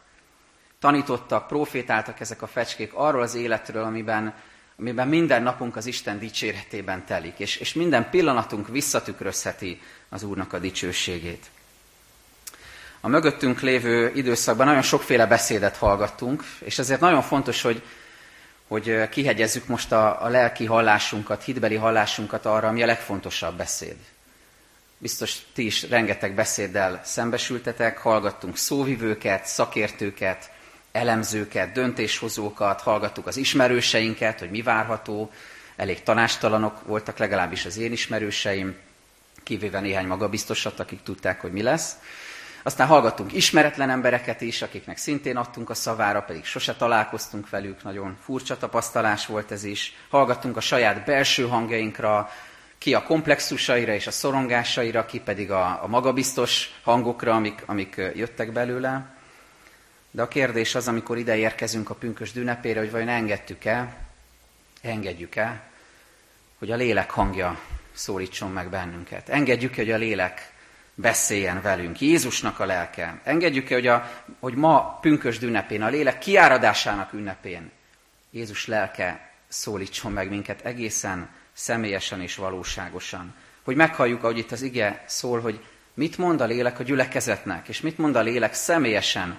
Tanítottak, 0.80 1.48
profétáltak 1.48 2.20
ezek 2.20 2.42
a 2.42 2.48
fecskék 2.48 2.94
arról 2.94 3.22
az 3.22 3.36
életről, 3.36 3.84
amiben 3.84 4.34
amiben 4.80 5.08
minden 5.08 5.44
napunk 5.44 5.76
az 5.76 5.86
Isten 5.86 6.20
dicséretében 6.20 7.06
telik, 7.06 7.40
és, 7.40 7.56
és 7.56 7.74
minden 7.74 8.10
pillanatunk 8.10 8.68
visszatükrözheti 8.68 9.82
az 10.10 10.24
Úrnak 10.24 10.54
a 10.54 10.60
dicsőségét. 10.60 11.46
A 13.02 13.08
mögöttünk 13.08 13.62
lévő 13.62 14.12
időszakban 14.16 14.66
nagyon 14.66 14.82
sokféle 14.82 15.26
beszédet 15.26 15.78
hallgattunk, 15.78 16.44
és 16.60 16.80
ezért 16.80 17.00
nagyon 17.00 17.22
fontos, 17.22 17.62
hogy, 17.62 17.82
hogy 18.68 19.10
kihegyezzük 19.10 19.68
most 19.68 19.92
a, 19.92 20.24
a 20.24 20.28
lelki 20.28 20.66
hallásunkat, 20.66 21.44
hitbeli 21.44 21.76
hallásunkat 21.76 22.46
arra, 22.46 22.68
ami 22.68 22.84
a 22.84 22.86
legfontosabb 22.86 23.58
beszéd. 23.58 23.96
Biztos 24.98 25.38
ti 25.54 25.66
is 25.66 25.90
rengeteg 25.90 26.36
beszéddel 26.36 27.02
szembesültetek, 27.04 27.98
hallgattunk 27.98 28.58
szóvivőket, 28.58 29.46
szakértőket, 29.46 30.52
elemzőket, 30.94 31.72
döntéshozókat, 31.72 32.82
hallgattuk 32.82 33.28
az 33.28 33.38
ismerőseinket, 33.38 34.40
hogy 34.40 34.50
mi 34.50 34.62
várható, 34.62 35.32
elég 35.76 36.04
tanástalanok 36.04 36.86
voltak 36.86 37.18
legalábbis 37.18 37.66
az 37.66 37.78
én 37.78 37.92
ismerőseim, 37.92 38.76
kivéve 39.44 39.80
néhány 39.80 40.08
magabiztosat, 40.08 40.80
akik 40.80 41.04
tudták, 41.04 41.42
hogy 41.42 41.52
mi 41.52 41.62
lesz. 41.62 41.96
Aztán 42.64 42.88
hallgattunk 42.88 43.34
ismeretlen 43.34 43.90
embereket 43.90 44.42
is, 44.42 44.62
akiknek 44.62 44.98
szintén 44.98 45.38
adtunk 45.38 45.70
a 45.70 45.74
szavára, 45.74 46.22
pedig 46.22 46.46
sose 46.46 46.76
találkoztunk 46.76 47.50
velük, 47.50 47.84
nagyon 47.84 48.18
furcsa 48.24 48.58
tapasztalás 48.58 49.26
volt 49.26 49.52
ez 49.52 49.64
is. 49.64 49.96
Hallgattunk 50.10 50.58
a 50.58 50.62
saját 50.62 51.06
belső 51.06 51.48
hangjainkra, 51.48 52.30
ki 52.78 52.94
a 52.94 53.04
komplexusaira 53.04 53.94
és 53.94 54.08
a 54.08 54.12
szorongásaira, 54.12 55.06
ki 55.06 55.20
pedig 55.20 55.52
a, 55.52 55.84
a 55.84 55.88
magabiztos 55.88 56.80
hangokra, 56.84 57.34
amik, 57.34 57.64
amik 57.66 57.96
jöttek 58.16 58.52
belőle. 58.52 59.13
De 60.16 60.22
a 60.22 60.28
kérdés 60.28 60.76
az, 60.76 60.88
amikor 60.88 61.18
ide 61.18 61.36
érkezünk 61.36 61.90
a 61.90 61.96
pünkös 61.96 62.36
ünnepére, 62.36 62.80
hogy 62.80 62.92
vajon 62.92 63.08
engedtük-e, 63.08 63.96
engedjük-e, 64.82 65.62
hogy 66.58 66.72
a 66.72 66.76
lélek 66.76 67.10
hangja 67.10 67.60
szólítson 67.94 68.52
meg 68.52 68.70
bennünket. 68.70 69.30
Engedjük, 69.30 69.76
hogy 69.76 69.92
a 69.92 69.98
lélek 69.98 70.54
beszéljen 70.96 71.62
velünk. 71.62 72.02
Jézusnak 72.02 72.60
a 72.60 72.66
lelke. 72.66 73.20
Engedjük 73.24 73.68
hogy, 73.68 73.88
a, 73.88 74.24
hogy 74.40 74.54
ma 74.54 74.98
pünkösd 75.02 75.44
ünnepén, 75.44 75.82
a 75.82 75.90
lélek 75.90 76.18
kiáradásának 76.18 77.14
ünnepén 77.14 77.72
Jézus 78.32 78.68
lelke 78.68 79.32
szólítson 79.48 80.12
meg 80.12 80.30
minket 80.30 80.66
egészen 80.66 81.30
személyesen 81.54 82.22
és 82.22 82.36
valóságosan. 82.36 83.36
Hogy 83.64 83.76
meghalljuk, 83.76 84.24
ahogy 84.24 84.38
itt 84.38 84.52
az 84.52 84.62
ige 84.62 85.04
szól, 85.08 85.40
hogy 85.42 85.64
mit 85.94 86.18
mond 86.18 86.42
a 86.42 86.46
lélek 86.46 86.80
a 86.80 86.84
gyülekezetnek, 86.84 87.68
és 87.68 87.82
mit 87.82 87.98
mond 87.98 88.16
a 88.16 88.22
lélek 88.22 88.54
személyesen 88.54 89.38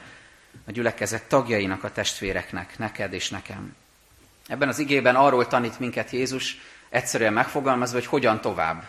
a 0.67 0.71
gyülekezet 0.71 1.29
tagjainak, 1.29 1.85
a 1.85 1.93
testvéreknek, 1.93 2.79
neked 2.79 3.13
és 3.13 3.31
nekem. 3.31 3.77
Ebben 4.47 4.69
az 4.69 4.79
igében 4.79 5.17
arról 5.17 5.47
tanít 5.47 5.79
minket 5.79 6.11
Jézus, 6.11 6.57
egyszerűen 6.89 7.33
megfogalmazva, 7.33 7.99
hogy 7.99 8.07
hogyan 8.07 8.41
tovább. 8.41 8.85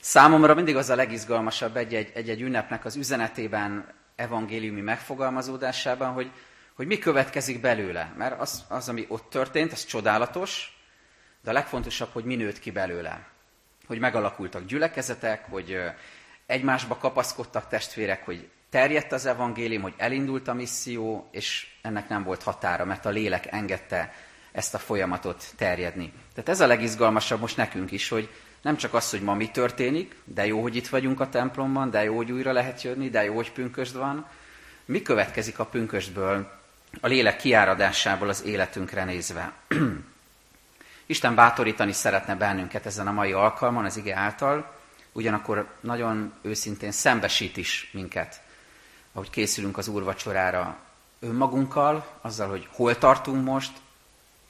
Számomra 0.00 0.54
mindig 0.54 0.76
az 0.76 0.90
a 0.90 0.94
legizgalmasabb 0.94 1.76
egy-egy 1.76 2.40
ünnepnek 2.40 2.84
az 2.84 2.96
üzenetében, 2.96 3.94
evangéliumi 4.16 4.80
megfogalmazódásában, 4.80 6.12
hogy, 6.12 6.30
hogy 6.74 6.86
mi 6.86 6.98
következik 6.98 7.60
belőle. 7.60 8.12
Mert 8.16 8.40
az, 8.40 8.64
az, 8.68 8.88
ami 8.88 9.04
ott 9.08 9.30
történt, 9.30 9.72
az 9.72 9.84
csodálatos, 9.84 10.78
de 11.42 11.50
a 11.50 11.52
legfontosabb, 11.52 12.08
hogy 12.12 12.24
mi 12.24 12.34
nőtt 12.36 12.58
ki 12.58 12.70
belőle. 12.70 13.26
Hogy 13.86 13.98
megalakultak 13.98 14.66
gyülekezetek, 14.66 15.44
hogy 15.50 15.78
egymásba 16.46 16.96
kapaszkodtak 16.96 17.68
testvérek, 17.68 18.24
hogy 18.24 18.48
terjedt 18.70 19.12
az 19.12 19.26
evangélium, 19.26 19.82
hogy 19.82 19.94
elindult 19.96 20.48
a 20.48 20.54
misszió, 20.54 21.28
és 21.30 21.66
ennek 21.82 22.08
nem 22.08 22.22
volt 22.22 22.42
határa, 22.42 22.84
mert 22.84 23.06
a 23.06 23.10
lélek 23.10 23.52
engedte 23.52 24.14
ezt 24.52 24.74
a 24.74 24.78
folyamatot 24.78 25.44
terjedni. 25.56 26.12
Tehát 26.34 26.48
ez 26.48 26.60
a 26.60 26.66
legizgalmasabb 26.66 27.40
most 27.40 27.56
nekünk 27.56 27.90
is, 27.92 28.08
hogy 28.08 28.28
nem 28.62 28.76
csak 28.76 28.94
az, 28.94 29.10
hogy 29.10 29.22
ma 29.22 29.34
mi 29.34 29.48
történik, 29.48 30.16
de 30.24 30.46
jó, 30.46 30.62
hogy 30.62 30.76
itt 30.76 30.88
vagyunk 30.88 31.20
a 31.20 31.28
templomban, 31.28 31.90
de 31.90 32.04
jó, 32.04 32.16
hogy 32.16 32.32
újra 32.32 32.52
lehet 32.52 32.82
jönni, 32.82 33.10
de 33.10 33.24
jó, 33.24 33.34
hogy 33.34 33.52
pünkösd 33.52 33.96
van. 33.96 34.26
Mi 34.84 35.02
következik 35.02 35.58
a 35.58 35.66
pünkösdből, 35.66 36.52
a 37.00 37.06
lélek 37.06 37.36
kiáradásából 37.36 38.28
az 38.28 38.44
életünkre 38.44 39.04
nézve? 39.04 39.52
Isten 41.06 41.34
bátorítani 41.34 41.92
szeretne 41.92 42.34
bennünket 42.34 42.86
ezen 42.86 43.06
a 43.06 43.12
mai 43.12 43.32
alkalmon, 43.32 43.84
az 43.84 43.96
ige 43.96 44.16
által, 44.16 44.74
ugyanakkor 45.12 45.68
nagyon 45.80 46.32
őszintén 46.42 46.92
szembesít 46.92 47.56
is 47.56 47.90
minket, 47.92 48.40
ahogy 49.16 49.30
készülünk 49.30 49.78
az 49.78 49.88
úrvacsorára 49.88 50.76
önmagunkkal, 51.20 52.06
azzal, 52.20 52.48
hogy 52.48 52.68
hol 52.72 52.98
tartunk 52.98 53.44
most, 53.44 53.72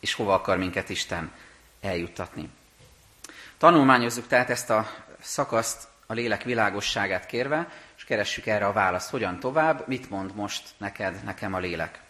és 0.00 0.14
hova 0.14 0.34
akar 0.34 0.58
minket 0.58 0.88
Isten 0.88 1.32
eljuttatni. 1.80 2.48
Tanulmányozzuk 3.58 4.26
tehát 4.26 4.50
ezt 4.50 4.70
a 4.70 4.90
szakaszt 5.20 5.88
a 6.06 6.12
lélek 6.12 6.42
világosságát 6.42 7.26
kérve, 7.26 7.68
és 7.96 8.04
keressük 8.04 8.46
erre 8.46 8.66
a 8.66 8.72
választ. 8.72 9.10
Hogyan 9.10 9.40
tovább, 9.40 9.84
mit 9.86 10.10
mond 10.10 10.34
most 10.34 10.62
neked, 10.76 11.24
nekem 11.24 11.54
a 11.54 11.58
lélek? 11.58 12.00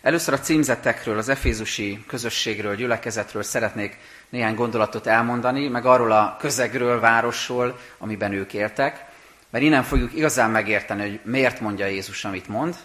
Először 0.00 0.34
a 0.34 0.40
címzettekről, 0.40 1.18
az 1.18 1.28
efézusi 1.28 2.04
közösségről, 2.06 2.76
gyülekezetről 2.76 3.42
szeretnék 3.42 3.98
néhány 4.28 4.54
gondolatot 4.54 5.06
elmondani, 5.06 5.68
meg 5.68 5.86
arról 5.86 6.12
a 6.12 6.36
közegről, 6.38 7.00
városról, 7.00 7.80
amiben 7.98 8.32
ők 8.32 8.54
éltek, 8.54 9.08
mert 9.50 9.64
innen 9.64 9.82
fogjuk 9.82 10.14
igazán 10.14 10.50
megérteni, 10.50 11.00
hogy 11.00 11.20
miért 11.24 11.60
mondja 11.60 11.86
Jézus, 11.86 12.24
amit 12.24 12.48
mond, 12.48 12.76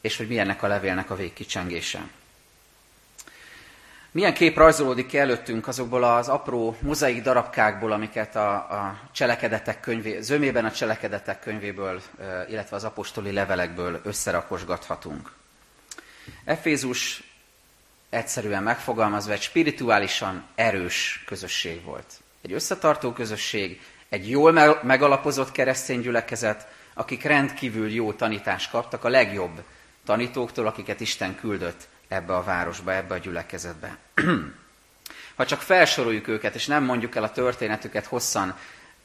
és 0.00 0.16
hogy 0.16 0.28
milyennek 0.28 0.62
a 0.62 0.66
levélnek 0.66 1.10
a 1.10 1.16
végkicsengése. 1.16 2.02
Milyen 4.10 4.34
kép 4.34 4.56
rajzolódik 4.56 5.06
ki 5.06 5.18
előttünk 5.18 5.68
azokból 5.68 6.04
az 6.04 6.28
apró 6.28 6.76
mozaik 6.80 7.22
darabkákból, 7.22 7.92
amiket 7.92 8.36
a, 8.36 8.54
a 8.54 8.98
cselekedetek 9.12 9.80
könyvé, 9.80 10.20
zömében 10.20 10.64
a 10.64 10.72
cselekedetek 10.72 11.40
könyvéből, 11.40 12.02
illetve 12.48 12.76
az 12.76 12.84
apostoli 12.84 13.32
levelekből 13.32 14.00
összerakosgathatunk. 14.04 15.32
Efézus 16.44 17.22
egyszerűen 18.10 18.62
megfogalmazva 18.62 19.32
egy 19.32 19.42
spirituálisan 19.42 20.44
erős 20.54 21.22
közösség 21.26 21.82
volt. 21.82 22.12
Egy 22.42 22.52
összetartó 22.52 23.12
közösség, 23.12 23.80
egy 24.12 24.30
jól 24.30 24.78
megalapozott 24.82 25.52
keresztény 25.52 26.00
gyülekezet, 26.00 26.66
akik 26.94 27.22
rendkívül 27.22 27.90
jó 27.90 28.12
tanítást 28.12 28.70
kaptak 28.70 29.04
a 29.04 29.08
legjobb 29.08 29.62
tanítóktól, 30.04 30.66
akiket 30.66 31.00
Isten 31.00 31.36
küldött 31.36 31.88
ebbe 32.08 32.34
a 32.34 32.42
városba, 32.42 32.94
ebbe 32.94 33.14
a 33.14 33.18
gyülekezetbe. 33.18 33.96
ha 35.36 35.46
csak 35.46 35.60
felsoroljuk 35.60 36.28
őket, 36.28 36.54
és 36.54 36.66
nem 36.66 36.84
mondjuk 36.84 37.16
el 37.16 37.22
a 37.22 37.32
történetüket 37.32 38.06
hosszan, 38.06 38.58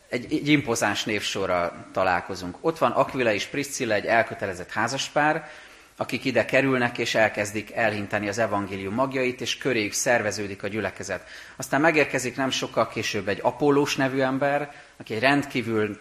egy, 0.10 0.34
egy 0.34 0.48
impozáns 0.48 1.04
névsorral 1.04 1.86
találkozunk. 1.94 2.58
Ott 2.62 2.78
van 2.78 2.92
Aquila 2.92 3.34
és 3.34 3.46
Priscilla, 3.46 3.94
egy 3.94 4.06
elkötelezett 4.06 4.72
házaspár, 4.72 5.50
akik 5.96 6.26
ide 6.26 6.46
kerülnek 6.46 6.98
és 6.98 7.16
elkezdik 7.16 7.72
elhinteni 7.74 8.28
az 8.28 8.38
evangélium 8.38 8.94
magjait, 8.94 9.42
és 9.42 9.58
köréjük 9.58 9.94
szerveződik 9.94 10.64
a 10.64 10.68
gyülekezet. 10.68 11.28
Aztán 11.56 11.82
megérkezik 11.82 12.36
nem 12.36 12.50
sokkal 12.50 12.88
később 12.88 13.28
egy 13.28 13.40
Apollós 13.42 13.96
nevű 13.96 14.20
ember, 14.20 14.74
aki 15.00 15.14
egy 15.14 15.22
rendkívül 15.22 16.00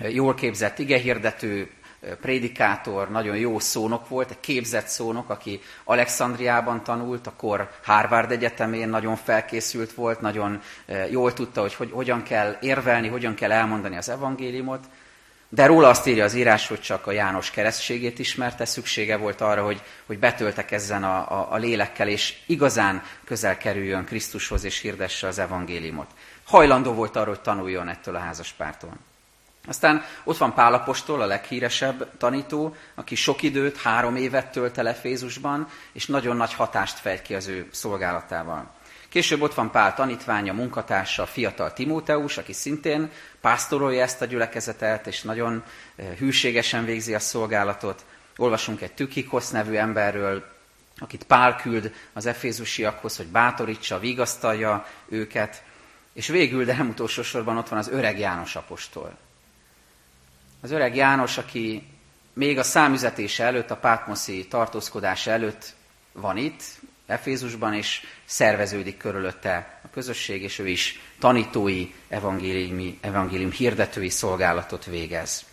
jól 0.00 0.34
képzett 0.34 0.78
igehirdető, 0.78 1.70
prédikátor, 2.20 3.10
nagyon 3.10 3.36
jó 3.36 3.58
szónok 3.58 4.08
volt, 4.08 4.30
egy 4.30 4.40
képzett 4.40 4.86
szónok, 4.86 5.30
aki 5.30 5.60
Alexandriában 5.84 6.84
tanult, 6.84 7.26
akkor 7.26 7.70
Harvard 7.82 8.30
Egyetemén 8.30 8.88
nagyon 8.88 9.16
felkészült 9.16 9.92
volt, 9.92 10.20
nagyon 10.20 10.60
jól 11.10 11.32
tudta, 11.32 11.60
hogy, 11.60 11.74
hogy 11.74 11.90
hogyan 11.90 12.22
kell 12.22 12.56
érvelni, 12.60 13.08
hogyan 13.08 13.34
kell 13.34 13.52
elmondani 13.52 13.96
az 13.96 14.08
evangéliumot, 14.08 14.84
de 15.50 15.66
róla 15.66 15.88
azt 15.88 16.06
írja 16.06 16.24
az 16.24 16.34
írás, 16.34 16.68
hogy 16.68 16.80
csak 16.80 17.06
a 17.06 17.12
János 17.12 17.50
keresztségét 17.50 18.18
ismerte, 18.18 18.64
szüksége 18.64 19.16
volt 19.16 19.40
arra, 19.40 19.64
hogy, 19.64 19.82
hogy 20.06 20.18
betöltekezzen 20.18 21.04
a, 21.04 21.16
a, 21.16 21.52
a 21.52 21.56
lélekkel, 21.56 22.08
és 22.08 22.34
igazán 22.46 23.02
közel 23.24 23.56
kerüljön 23.56 24.04
Krisztushoz, 24.04 24.64
és 24.64 24.80
hirdesse 24.80 25.26
az 25.26 25.38
evangéliumot. 25.38 26.10
Hajlandó 26.48 26.92
volt 26.92 27.16
arra, 27.16 27.28
hogy 27.28 27.40
tanuljon 27.40 27.88
ettől 27.88 28.14
a 28.14 28.18
házaspártól. 28.18 28.92
Aztán 29.66 30.02
ott 30.24 30.36
van 30.36 30.54
Pálapostól, 30.54 31.20
a 31.20 31.26
leghíresebb 31.26 32.16
tanító, 32.18 32.74
aki 32.94 33.14
sok 33.14 33.42
időt, 33.42 33.76
három 33.76 34.16
évet 34.16 34.52
tölt 34.52 34.78
el 34.78 34.88
Efézusban, 34.88 35.68
és 35.92 36.06
nagyon 36.06 36.36
nagy 36.36 36.54
hatást 36.54 36.98
fejt 36.98 37.22
ki 37.22 37.34
az 37.34 37.46
ő 37.46 37.68
szolgálatával. 37.70 38.70
Később 39.08 39.42
ott 39.42 39.54
van 39.54 39.70
Pál 39.70 39.94
tanítványa, 39.94 40.52
munkatársa, 40.52 41.26
fiatal 41.26 41.72
Timóteus, 41.72 42.38
aki 42.38 42.52
szintén 42.52 43.10
pásztorolja 43.40 44.02
ezt 44.02 44.22
a 44.22 44.24
gyülekezetet, 44.24 45.06
és 45.06 45.22
nagyon 45.22 45.62
eh, 45.96 46.06
hűségesen 46.18 46.84
végzi 46.84 47.14
a 47.14 47.18
szolgálatot. 47.18 48.04
Olvasunk 48.36 48.80
egy 48.80 48.92
Tükikosz 48.92 49.50
nevű 49.50 49.74
emberről, 49.74 50.44
akit 50.98 51.24
Pál 51.24 51.56
küld 51.56 51.92
az 52.12 52.26
efézusiakhoz, 52.26 53.16
hogy 53.16 53.26
bátorítsa, 53.26 53.98
vigasztalja 53.98 54.86
őket. 55.08 55.62
És 56.18 56.26
végül, 56.26 56.64
de 56.64 56.76
nem 56.76 56.88
utolsó 56.88 57.22
sorban 57.22 57.56
ott 57.56 57.68
van 57.68 57.78
az 57.78 57.88
öreg 57.88 58.18
János 58.18 58.56
apostol. 58.56 59.16
Az 60.60 60.70
öreg 60.70 60.96
János, 60.96 61.38
aki 61.38 61.86
még 62.32 62.58
a 62.58 62.62
számüzetése 62.62 63.44
előtt, 63.44 63.70
a 63.70 63.76
pátmoszi 63.76 64.46
tartózkodása 64.46 65.30
előtt 65.30 65.74
van 66.12 66.36
itt, 66.36 66.62
Efézusban, 67.06 67.74
és 67.74 68.02
szerveződik 68.24 68.96
körülötte 68.96 69.80
a 69.84 69.88
közösség, 69.90 70.42
és 70.42 70.58
ő 70.58 70.68
is 70.68 71.00
tanítói, 71.18 71.92
evangéliumi, 72.08 72.98
evangélium 73.00 73.50
hirdetői 73.50 74.10
szolgálatot 74.10 74.84
végez. 74.84 75.44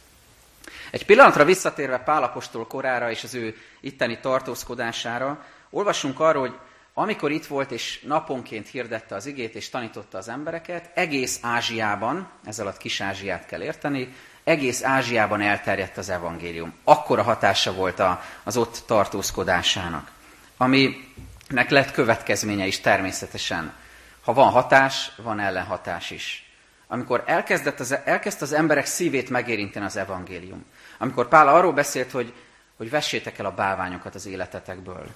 Egy 0.91 1.05
pillanatra 1.05 1.45
visszatérve 1.45 1.97
Pálapostól 1.97 2.67
korára 2.67 3.11
és 3.11 3.23
az 3.23 3.33
ő 3.33 3.57
itteni 3.79 4.19
tartózkodására, 4.19 5.45
olvasunk 5.69 6.19
arról, 6.19 6.41
hogy 6.41 6.57
amikor 6.97 7.31
itt 7.31 7.45
volt 7.45 7.71
és 7.71 8.01
naponként 8.01 8.67
hirdette 8.67 9.15
az 9.15 9.25
igét 9.25 9.55
és 9.55 9.69
tanította 9.69 10.17
az 10.17 10.29
embereket, 10.29 10.89
egész 10.93 11.39
Ázsiában, 11.41 12.29
ez 12.45 12.59
alatt 12.59 12.77
Kis 12.77 13.01
Ázsiát 13.01 13.45
kell 13.45 13.61
érteni, 13.61 14.13
egész 14.43 14.83
Ázsiában 14.83 15.41
elterjedt 15.41 15.97
az 15.97 16.09
evangélium. 16.09 16.73
Akkora 16.83 17.23
hatása 17.23 17.73
volt 17.73 18.01
az 18.43 18.57
ott 18.57 18.83
tartózkodásának, 18.85 20.11
aminek 20.57 21.69
lett 21.69 21.91
következménye 21.91 22.65
is 22.65 22.79
természetesen. 22.79 23.73
Ha 24.21 24.33
van 24.33 24.51
hatás, 24.51 25.11
van 25.17 25.39
ellenhatás 25.39 26.11
is. 26.11 26.49
Amikor 26.87 27.23
elkezdett 27.25 27.79
az, 27.79 27.97
elkezd 28.05 28.41
az 28.41 28.53
emberek 28.53 28.85
szívét 28.85 29.29
megérinteni 29.29 29.85
az 29.85 29.97
evangélium. 29.97 30.65
Amikor 30.97 31.27
Pál 31.27 31.47
arról 31.47 31.73
beszélt, 31.73 32.11
hogy, 32.11 32.33
hogy 32.77 32.89
vessétek 32.89 33.39
el 33.39 33.45
a 33.45 33.53
bálványokat 33.53 34.15
az 34.15 34.25
életetekből, 34.25 35.07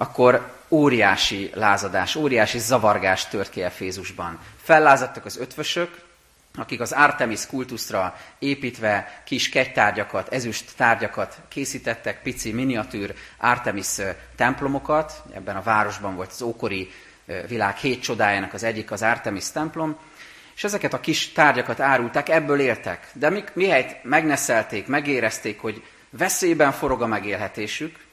akkor 0.00 0.52
óriási 0.68 1.50
lázadás, 1.54 2.16
óriási 2.16 2.58
zavargás 2.58 3.28
tört 3.28 3.50
ki 3.50 3.62
Efézusban. 3.62 4.38
Fellázadtak 4.62 5.24
az 5.24 5.36
ötvösök, 5.36 6.00
akik 6.54 6.80
az 6.80 6.92
Artemis 6.92 7.46
kultuszra 7.46 8.16
építve 8.38 9.22
kis 9.24 9.48
kegytárgyakat, 9.48 10.32
ezüst 10.32 10.76
tárgyakat 10.76 11.36
készítettek, 11.48 12.22
pici 12.22 12.52
miniatűr 12.52 13.14
Artemis 13.38 13.96
templomokat. 14.36 15.22
Ebben 15.34 15.56
a 15.56 15.62
városban 15.62 16.14
volt 16.14 16.30
az 16.30 16.42
ókori 16.42 16.90
világ 17.48 17.76
hét 17.76 18.02
csodájának 18.02 18.52
az 18.52 18.62
egyik 18.62 18.90
az 18.90 19.02
Artemis 19.02 19.50
templom. 19.50 19.96
És 20.56 20.64
ezeket 20.64 20.92
a 20.92 21.00
kis 21.00 21.32
tárgyakat 21.32 21.80
árulták, 21.80 22.28
ebből 22.28 22.60
éltek. 22.60 23.08
De 23.12 23.30
mi, 23.30 23.44
mihelyt 23.52 24.04
megneszelték, 24.04 24.86
megérezték, 24.86 25.60
hogy 25.60 25.82
veszélyben 26.10 26.72
forog 26.72 27.02
a 27.02 27.06
megélhetésük, 27.06 28.08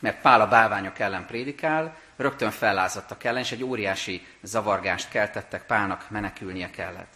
mert 0.00 0.20
Pál 0.20 0.40
a 0.40 0.48
bálványok 0.48 0.98
ellen 0.98 1.26
prédikál, 1.26 1.96
rögtön 2.16 2.50
fellázadtak 2.50 3.24
ellen, 3.24 3.42
és 3.42 3.52
egy 3.52 3.64
óriási 3.64 4.26
zavargást 4.42 5.08
keltettek, 5.08 5.66
Pálnak 5.66 6.06
menekülnie 6.10 6.70
kellett. 6.70 7.12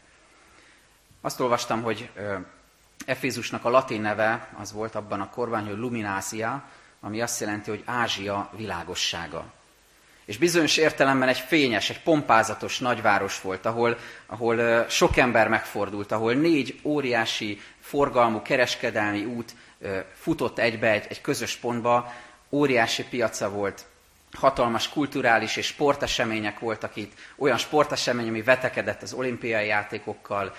Azt 1.21 1.41
olvastam, 1.41 1.83
hogy 1.83 2.11
Efézusnak 3.07 3.64
a 3.64 3.71
latin 3.71 4.00
neve 4.00 4.49
az 4.59 4.73
volt 4.73 4.95
abban 4.95 5.21
a 5.21 5.31
korban, 5.31 5.67
hogy 5.67 5.79
Luminácia, 5.79 6.62
ami 7.00 7.21
azt 7.21 7.41
jelenti, 7.41 7.71
hogy 7.71 7.83
Ázsia 7.85 8.50
világossága. 8.57 9.45
És 10.25 10.38
bizonyos 10.38 10.76
értelemben 10.76 11.29
egy 11.29 11.38
fényes, 11.38 11.91
egy 11.91 12.03
pompázatos 12.03 12.79
nagyváros 12.79 13.41
volt, 13.41 13.67
ahol, 13.67 13.99
ahol 14.26 14.87
sok 14.88 15.17
ember 15.17 15.49
megfordult, 15.49 16.12
ahol 16.12 16.35
négy 16.35 16.81
óriási 16.83 17.61
forgalmú 17.81 18.43
kereskedelmi 18.43 19.25
út 19.25 19.55
futott 20.14 20.59
egybe 20.59 20.91
egy, 20.91 21.07
egy 21.09 21.21
közös 21.21 21.57
pontba, 21.57 22.12
óriási 22.54 23.04
piaca 23.04 23.50
volt, 23.50 23.84
hatalmas 24.32 24.88
kulturális 24.88 25.56
és 25.56 25.66
sportesemények 25.66 26.58
voltak 26.58 26.96
itt, 26.96 27.12
olyan 27.37 27.58
sportesemény, 27.58 28.28
ami 28.28 28.42
vetekedett 28.42 29.02
az 29.02 29.12
olimpiai 29.12 29.66
játékokkal, 29.66 30.54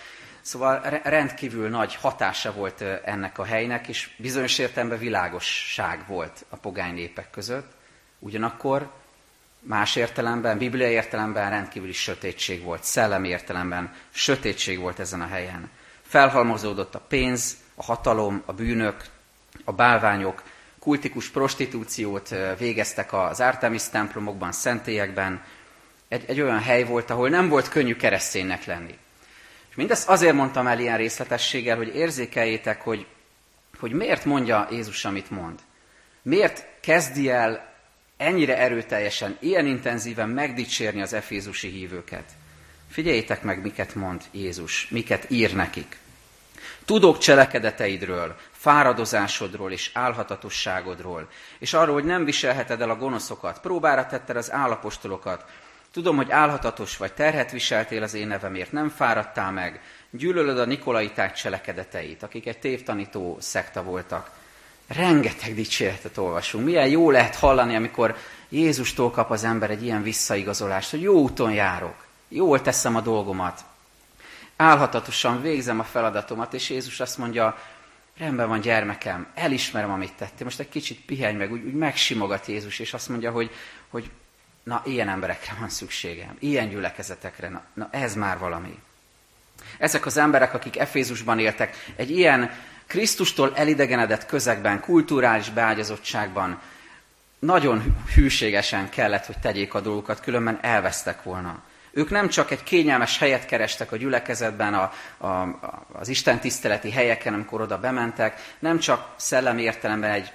Szóval 0.45 0.79
rendkívül 1.03 1.69
nagy 1.69 1.95
hatása 1.95 2.53
volt 2.53 2.81
ennek 2.81 3.37
a 3.37 3.43
helynek, 3.43 3.87
és 3.87 4.09
bizonyos 4.17 4.57
értelemben 4.57 4.97
világosság 4.97 6.07
volt 6.07 6.45
a 6.49 6.55
pogány 6.55 6.93
népek 6.93 7.29
között. 7.29 7.71
Ugyanakkor 8.19 8.91
más 9.59 9.95
értelemben, 9.95 10.57
bibliai 10.57 10.91
értelemben 10.91 11.49
rendkívüli 11.49 11.91
sötétség 11.91 12.63
volt, 12.63 12.83
szellemi 12.83 13.27
értelemben 13.27 13.93
sötétség 14.11 14.79
volt 14.79 14.99
ezen 14.99 15.21
a 15.21 15.27
helyen. 15.27 15.69
Felhalmozódott 16.01 16.95
a 16.95 17.05
pénz, 17.07 17.57
a 17.75 17.83
hatalom, 17.83 18.43
a 18.45 18.53
bűnök, 18.53 19.05
a 19.63 19.71
bálványok, 19.71 20.43
kultikus 20.85 21.29
prostitúciót 21.29 22.35
végeztek 22.57 23.13
az 23.13 23.39
Artemis 23.39 23.89
templomokban, 23.89 24.51
szentélyekben. 24.51 25.43
Egy, 26.07 26.23
egy 26.27 26.41
olyan 26.41 26.59
hely 26.59 26.83
volt, 26.83 27.09
ahol 27.09 27.29
nem 27.29 27.49
volt 27.49 27.69
könnyű 27.69 27.95
kereszténynek 27.95 28.65
lenni. 28.65 28.97
És 29.69 29.75
mindezt 29.75 30.09
azért 30.09 30.33
mondtam 30.33 30.67
el 30.67 30.79
ilyen 30.79 30.97
részletességgel, 30.97 31.75
hogy 31.77 31.95
érzékeljétek, 31.95 32.81
hogy, 32.81 33.05
hogy 33.79 33.91
miért 33.91 34.25
mondja 34.25 34.67
Jézus, 34.71 35.05
amit 35.05 35.29
mond. 35.29 35.59
Miért 36.21 36.67
kezdi 36.81 37.29
el 37.29 37.73
ennyire 38.17 38.57
erőteljesen, 38.57 39.37
ilyen 39.39 39.65
intenzíven 39.65 40.29
megdicsérni 40.29 41.01
az 41.01 41.13
efézusi 41.13 41.67
hívőket. 41.67 42.31
Figyeljétek 42.91 43.43
meg, 43.43 43.61
miket 43.61 43.95
mond 43.95 44.21
Jézus, 44.31 44.87
miket 44.89 45.25
ír 45.29 45.55
nekik. 45.55 45.97
Tudok 46.85 47.17
cselekedeteidről, 47.17 48.35
fáradozásodról 48.65 49.71
és 49.71 49.89
álhatatosságodról, 49.93 51.27
és 51.59 51.73
arról, 51.73 51.93
hogy 51.93 52.03
nem 52.03 52.25
viselheted 52.25 52.81
el 52.81 52.89
a 52.89 52.95
gonoszokat, 52.95 53.59
próbára 53.59 54.05
tetted 54.05 54.35
az 54.35 54.51
állapostolokat, 54.51 55.45
Tudom, 55.91 56.15
hogy 56.15 56.31
álhatatos 56.31 56.97
vagy, 56.97 57.13
terhet 57.13 57.51
viseltél 57.51 58.03
az 58.03 58.13
én 58.13 58.27
nevemért, 58.27 58.71
nem 58.71 58.89
fáradtál 58.89 59.51
meg, 59.51 59.81
gyűlölöd 60.09 60.59
a 60.59 60.65
nikolaiták 60.65 61.33
cselekedeteit, 61.33 62.23
akik 62.23 62.47
egy 62.47 62.57
tévtanító 62.57 63.37
szekta 63.39 63.83
voltak. 63.83 64.31
Rengeteg 64.87 65.55
dicséretet 65.55 66.17
olvasunk. 66.17 66.65
Milyen 66.65 66.87
jó 66.87 67.11
lehet 67.11 67.35
hallani, 67.35 67.75
amikor 67.75 68.15
Jézustól 68.49 69.11
kap 69.11 69.31
az 69.31 69.43
ember 69.43 69.69
egy 69.69 69.83
ilyen 69.83 70.03
visszaigazolást, 70.03 70.91
hogy 70.91 71.01
jó 71.01 71.13
úton 71.13 71.53
járok, 71.53 72.05
jól 72.27 72.61
teszem 72.61 72.95
a 72.95 73.01
dolgomat, 73.01 73.63
álhatatosan 74.55 75.41
végzem 75.41 75.79
a 75.79 75.83
feladatomat, 75.83 76.53
és 76.53 76.69
Jézus 76.69 76.99
azt 76.99 77.17
mondja, 77.17 77.57
rendben 78.17 78.47
van 78.47 78.59
gyermekem, 78.59 79.27
elismerem, 79.33 79.91
amit 79.91 80.13
tettél, 80.13 80.45
most 80.45 80.59
egy 80.59 80.69
kicsit 80.69 81.05
pihenj 81.05 81.37
meg, 81.37 81.51
úgy, 81.51 81.63
úgy 81.65 81.73
megsimogat 81.73 82.45
Jézus, 82.45 82.79
és 82.79 82.93
azt 82.93 83.09
mondja, 83.09 83.31
hogy, 83.31 83.51
hogy 83.89 84.11
na, 84.63 84.81
ilyen 84.85 85.09
emberekre 85.09 85.55
van 85.59 85.69
szükségem, 85.69 86.35
ilyen 86.39 86.69
gyülekezetekre, 86.69 87.49
na, 87.49 87.63
na 87.73 87.87
ez 87.91 88.15
már 88.15 88.37
valami. 88.37 88.79
Ezek 89.77 90.05
az 90.05 90.17
emberek, 90.17 90.53
akik 90.53 90.77
Efézusban 90.77 91.39
éltek, 91.39 91.75
egy 91.95 92.09
ilyen 92.09 92.51
Krisztustól 92.87 93.55
elidegenedett 93.55 94.25
közegben, 94.25 94.79
kulturális 94.79 95.49
beágyazottságban 95.49 96.61
nagyon 97.39 98.05
hűségesen 98.13 98.89
kellett, 98.89 99.25
hogy 99.25 99.37
tegyék 99.37 99.73
a 99.73 99.81
dolgokat, 99.81 100.19
különben 100.19 100.59
elvesztek 100.61 101.23
volna. 101.23 101.63
Ők 101.97 102.09
nem 102.09 102.29
csak 102.29 102.51
egy 102.51 102.63
kényelmes 102.63 103.17
helyet 103.17 103.45
kerestek 103.45 103.91
a 103.91 103.95
gyülekezetben, 103.95 104.73
a, 104.73 104.91
a, 105.27 105.59
az 105.93 106.07
Isten 106.07 106.39
tiszteleti 106.39 106.91
helyeken, 106.91 107.33
amikor 107.33 107.61
oda 107.61 107.79
bementek, 107.79 108.55
nem 108.59 108.79
csak 108.79 109.13
szellemi 109.15 109.61
értelemben 109.61 110.11
egy 110.11 110.31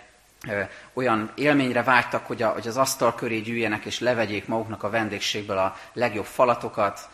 olyan 0.92 1.30
élményre 1.34 1.82
vágytak, 1.82 2.26
hogy, 2.26 2.42
a, 2.42 2.48
hogy 2.48 2.68
az 2.68 2.76
asztal 2.76 3.14
köré 3.14 3.38
gyűjjenek 3.38 3.84
és 3.84 4.00
levegyék 4.00 4.46
maguknak 4.46 4.82
a 4.82 4.90
vendégségből 4.90 5.58
a 5.58 5.76
legjobb 5.92 6.24
falatokat, 6.24 7.08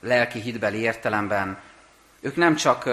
lelki 0.00 0.40
hitbeli 0.40 0.78
értelemben. 0.78 1.58
Ők 2.20 2.36
nem 2.36 2.54
csak 2.54 2.90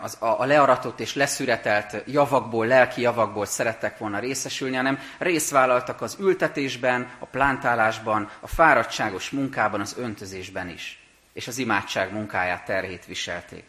az, 0.00 0.16
a, 0.20 0.40
a 0.40 0.44
learatott 0.44 1.00
és 1.00 1.14
leszüretelt 1.14 2.02
javakból, 2.06 2.66
lelki 2.66 3.00
javakból 3.00 3.46
szerettek 3.46 3.98
volna 3.98 4.18
részesülni, 4.18 4.76
hanem 4.76 4.98
részt 5.18 5.52
az 5.98 6.16
ültetésben, 6.20 7.10
a 7.18 7.24
plántálásban, 7.24 8.30
a 8.40 8.46
fáradtságos 8.46 9.30
munkában, 9.30 9.80
az 9.80 9.96
öntözésben 9.98 10.68
is. 10.68 11.06
És 11.32 11.48
az 11.48 11.58
imádság 11.58 12.12
munkáját 12.12 12.64
terhét 12.64 13.06
viselték. 13.06 13.64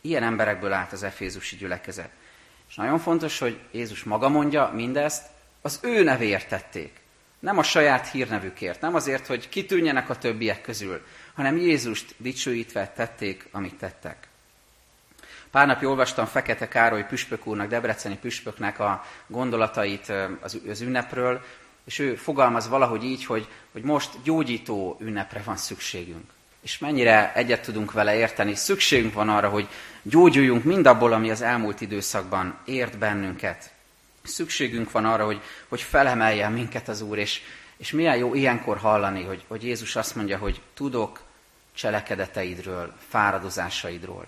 Ilyen 0.00 0.22
emberekből 0.22 0.72
állt 0.72 0.92
az 0.92 1.02
efézusi 1.02 1.56
gyülekezet. 1.56 2.10
És 2.68 2.74
nagyon 2.74 2.98
fontos, 2.98 3.38
hogy 3.38 3.60
Jézus 3.70 4.04
maga 4.04 4.28
mondja 4.28 4.70
mindezt, 4.74 5.26
az 5.62 5.78
ő 5.82 6.02
nevéért 6.02 6.48
tették. 6.48 7.00
Nem 7.38 7.58
a 7.58 7.62
saját 7.62 8.10
hírnevükért, 8.10 8.80
nem 8.80 8.94
azért, 8.94 9.26
hogy 9.26 9.48
kitűnjenek 9.48 10.10
a 10.10 10.18
többiek 10.18 10.60
közül, 10.60 11.06
hanem 11.34 11.56
Jézust 11.56 12.14
dicsőítve 12.16 12.88
tették, 12.88 13.48
amit 13.52 13.74
tettek. 13.74 14.27
Pár 15.50 15.66
napja 15.66 15.88
olvastam 15.88 16.26
Fekete 16.26 16.68
Károly 16.68 17.06
püspök 17.06 17.46
úrnak, 17.46 17.68
debreceni 17.68 18.16
püspöknek 18.16 18.78
a 18.78 19.04
gondolatait 19.26 20.12
az, 20.40 20.80
ünnepről, 20.80 21.44
és 21.84 21.98
ő 21.98 22.14
fogalmaz 22.14 22.68
valahogy 22.68 23.04
így, 23.04 23.24
hogy, 23.24 23.48
hogy 23.72 23.82
most 23.82 24.22
gyógyító 24.22 24.96
ünnepre 25.00 25.42
van 25.44 25.56
szükségünk 25.56 26.36
és 26.60 26.78
mennyire 26.78 27.32
egyet 27.34 27.62
tudunk 27.62 27.92
vele 27.92 28.14
érteni. 28.14 28.54
Szükségünk 28.54 29.14
van 29.14 29.28
arra, 29.28 29.48
hogy 29.48 29.68
gyógyuljunk 30.02 30.64
mindabból, 30.64 31.12
ami 31.12 31.30
az 31.30 31.42
elmúlt 31.42 31.80
időszakban 31.80 32.58
ért 32.64 32.98
bennünket. 32.98 33.70
Szükségünk 34.22 34.90
van 34.90 35.04
arra, 35.04 35.24
hogy, 35.24 35.40
hogy 35.68 35.80
felemeljen 35.80 36.52
minket 36.52 36.88
az 36.88 37.00
Úr, 37.00 37.18
és, 37.18 37.40
és 37.76 37.90
milyen 37.90 38.16
jó 38.16 38.34
ilyenkor 38.34 38.76
hallani, 38.76 39.24
hogy, 39.24 39.44
hogy 39.46 39.64
Jézus 39.64 39.96
azt 39.96 40.14
mondja, 40.14 40.38
hogy 40.38 40.60
tudok 40.74 41.20
cselekedeteidről, 41.74 42.92
fáradozásaidról. 43.08 44.26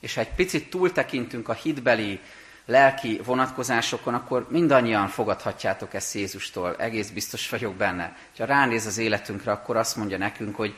És 0.00 0.14
ha 0.14 0.20
egy 0.20 0.34
picit 0.34 0.70
túltekintünk 0.70 1.48
a 1.48 1.52
hitbeli, 1.52 2.20
lelki 2.66 3.20
vonatkozásokon, 3.24 4.14
akkor 4.14 4.46
mindannyian 4.50 5.08
fogadhatjátok 5.08 5.94
ezt 5.94 6.14
Jézustól, 6.14 6.76
egész 6.78 7.10
biztos 7.10 7.48
vagyok 7.48 7.74
benne. 7.74 8.16
Ha 8.38 8.44
ránéz 8.44 8.86
az 8.86 8.98
életünkre, 8.98 9.52
akkor 9.52 9.76
azt 9.76 9.96
mondja 9.96 10.18
nekünk, 10.18 10.56
hogy 10.56 10.74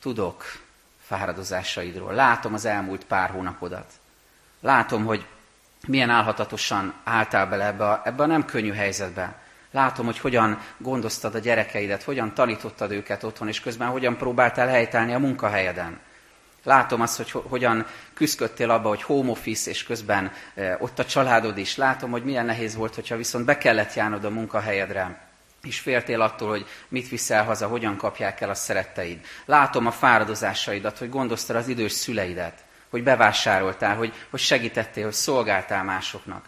tudok 0.00 0.44
fáradozásaidról. 1.00 2.12
Látom 2.12 2.54
az 2.54 2.64
elmúlt 2.64 3.04
pár 3.04 3.30
hónapodat. 3.30 3.92
Látom, 4.60 5.04
hogy 5.04 5.26
milyen 5.86 6.10
álhatatosan 6.10 6.94
álltál 7.04 7.46
bele 7.46 7.66
ebbe 7.66 7.88
a, 7.88 8.02
ebbe 8.04 8.22
a 8.22 8.26
nem 8.26 8.44
könnyű 8.44 8.72
helyzetbe. 8.72 9.42
Látom, 9.70 10.06
hogy 10.06 10.18
hogyan 10.18 10.60
gondoztad 10.78 11.34
a 11.34 11.38
gyerekeidet, 11.38 12.02
hogyan 12.02 12.34
tanítottad 12.34 12.90
őket 12.90 13.22
otthon, 13.22 13.48
és 13.48 13.60
közben 13.60 13.88
hogyan 13.88 14.16
próbáltál 14.16 14.68
helytállni 14.68 15.14
a 15.14 15.18
munkahelyeden. 15.18 15.98
Látom 16.68 17.00
azt, 17.00 17.16
hogy 17.16 17.30
hogyan 17.30 17.86
küzdködtél 18.14 18.70
abba, 18.70 18.88
hogy 18.88 19.02
home 19.02 19.30
office, 19.30 19.70
és 19.70 19.84
közben 19.84 20.32
ott 20.78 20.98
a 20.98 21.04
családod 21.04 21.58
is. 21.58 21.76
Látom, 21.76 22.10
hogy 22.10 22.24
milyen 22.24 22.46
nehéz 22.46 22.74
volt, 22.74 22.94
hogyha 22.94 23.16
viszont 23.16 23.44
be 23.44 23.58
kellett 23.58 23.94
járnod 23.94 24.24
a 24.24 24.30
munkahelyedre 24.30 25.26
és 25.62 25.80
féltél 25.80 26.20
attól, 26.20 26.48
hogy 26.48 26.66
mit 26.88 27.08
viszel 27.08 27.44
haza, 27.44 27.66
hogyan 27.66 27.96
kapják 27.96 28.40
el 28.40 28.50
a 28.50 28.54
szeretteid. 28.54 29.20
Látom 29.44 29.86
a 29.86 29.90
fáradozásaidat, 29.90 30.98
hogy 30.98 31.10
gondoztad 31.10 31.56
az 31.56 31.68
idős 31.68 31.92
szüleidet, 31.92 32.64
hogy 32.90 33.02
bevásároltál, 33.02 33.96
hogy, 33.96 34.14
hogy 34.30 34.40
segítettél, 34.40 35.04
hogy 35.04 35.12
szolgáltál 35.12 35.84
másoknak. 35.84 36.44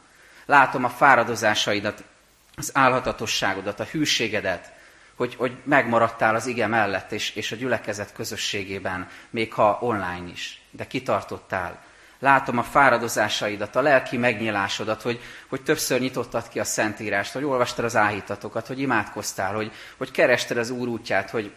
Látom 0.46 0.85
a 0.85 0.88
fáradozásaidat, 0.88 2.04
az 2.56 2.70
álhatatosságodat, 2.74 3.80
a 3.80 3.85
hűségedet, 3.85 4.72
hogy, 5.20 5.35
hogy 5.35 5.56
megmaradtál 5.64 6.35
az 6.35 6.46
ige 6.46 6.66
mellett 6.66 7.12
és, 7.12 7.35
és 7.35 7.52
a 7.52 7.56
gyülekezet 7.56 8.12
közösségében, 8.12 9.09
még 9.30 9.52
ha 9.52 9.78
online 9.80 10.30
is, 10.33 10.62
de 10.70 10.87
kitartottál, 10.87 11.88
Látom 12.18 12.59
a 12.59 12.62
fáradozásaidat, 12.62 13.76
a 13.76 13.80
lelki 13.80 14.16
megnyilásodat, 14.16 15.02
hogy, 15.02 15.20
hogy 15.48 15.62
többször 15.62 16.00
nyitottad 16.00 16.48
ki 16.48 16.61
a 16.61 16.64
Szentírást, 16.64 17.33
hogy 17.33 17.44
olvastad 17.44 17.85
az 17.85 17.96
áhítatokat, 17.96 18.66
hogy 18.66 18.80
imádkoztál, 18.80 19.54
hogy, 19.54 19.72
hogy 19.96 20.11
kerested 20.11 20.56
az 20.56 20.70
Úr 20.70 20.88
útját, 20.88 21.30
hogy, 21.30 21.52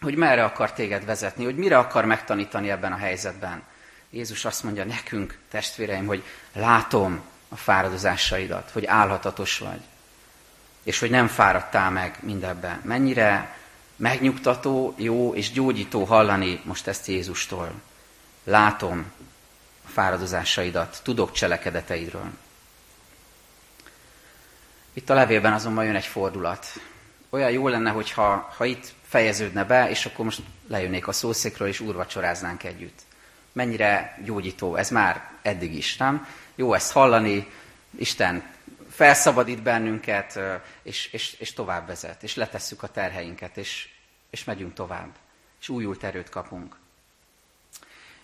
hogy 0.00 0.14
merre 0.14 0.44
akar 0.44 0.72
téged 0.72 1.04
vezetni, 1.04 1.44
hogy 1.44 1.56
mire 1.56 1.78
akar 1.78 2.04
megtanítani 2.04 2.70
ebben 2.70 2.92
a 2.92 2.96
helyzetben. 2.96 3.62
Jézus 4.10 4.44
azt 4.44 4.62
mondja 4.62 4.84
nekünk, 4.84 5.38
testvéreim, 5.50 6.06
hogy 6.06 6.22
látom 6.52 7.20
a 7.48 7.56
fáradozásaidat, 7.56 8.70
hogy 8.72 8.86
állhatatos 8.86 9.58
vagy, 9.58 9.80
és 10.86 10.98
hogy 10.98 11.10
nem 11.10 11.26
fáradtál 11.26 11.90
meg 11.90 12.18
mindebben. 12.20 12.80
Mennyire 12.84 13.56
megnyugtató, 13.96 14.94
jó 14.96 15.34
és 15.34 15.52
gyógyító 15.52 16.04
hallani 16.04 16.60
most 16.64 16.86
ezt 16.86 17.06
Jézustól. 17.06 17.72
Látom 18.44 19.12
a 19.86 19.88
fáradozásaidat, 19.88 21.00
tudok 21.02 21.32
cselekedeteidről. 21.32 22.30
Itt 24.92 25.10
a 25.10 25.14
levélben 25.14 25.52
azonban 25.52 25.84
jön 25.84 25.94
egy 25.94 26.04
fordulat. 26.04 26.66
Olyan 27.30 27.50
jó 27.50 27.68
lenne, 27.68 27.90
hogyha 27.90 28.52
ha 28.56 28.64
itt 28.64 28.92
fejeződne 29.06 29.64
be, 29.64 29.90
és 29.90 30.06
akkor 30.06 30.24
most 30.24 30.42
lejönnék 30.68 31.08
a 31.08 31.12
szószékről, 31.12 31.68
és 31.68 31.80
úrvacsoráznánk 31.80 32.62
együtt. 32.64 32.98
Mennyire 33.52 34.18
gyógyító, 34.24 34.76
ez 34.76 34.90
már 34.90 35.30
eddig 35.42 35.74
is, 35.74 35.96
nem? 35.96 36.26
Jó 36.54 36.74
ezt 36.74 36.92
hallani, 36.92 37.50
Isten 37.98 38.54
felszabadít 38.96 39.62
bennünket, 39.62 40.38
és, 40.82 41.12
és, 41.12 41.32
és 41.38 41.52
tovább 41.52 41.86
vezet, 41.86 42.22
és 42.22 42.34
letesszük 42.34 42.82
a 42.82 42.88
terheinket, 42.88 43.56
és, 43.56 43.88
és 44.30 44.44
megyünk 44.44 44.74
tovább, 44.74 45.10
és 45.60 45.68
újult 45.68 46.04
erőt 46.04 46.28
kapunk. 46.28 46.76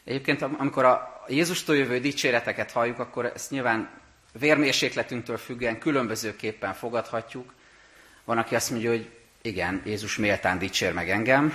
Egyébként, 0.04 0.42
amikor 0.42 0.84
a 0.84 1.24
Jézustól 1.28 1.76
jövő 1.76 2.00
dicséreteket 2.00 2.70
halljuk, 2.70 2.98
akkor 2.98 3.24
ezt 3.34 3.50
nyilván 3.50 3.90
vérmérsékletünktől 4.32 5.36
függően 5.36 5.78
különbözőképpen 5.78 6.74
fogadhatjuk. 6.74 7.54
Van, 8.24 8.38
aki 8.38 8.54
azt 8.54 8.70
mondja, 8.70 8.90
hogy 8.90 9.10
igen, 9.42 9.82
Jézus 9.84 10.16
méltán 10.16 10.58
dicsér 10.58 10.92
meg 10.92 11.10
engem. 11.10 11.54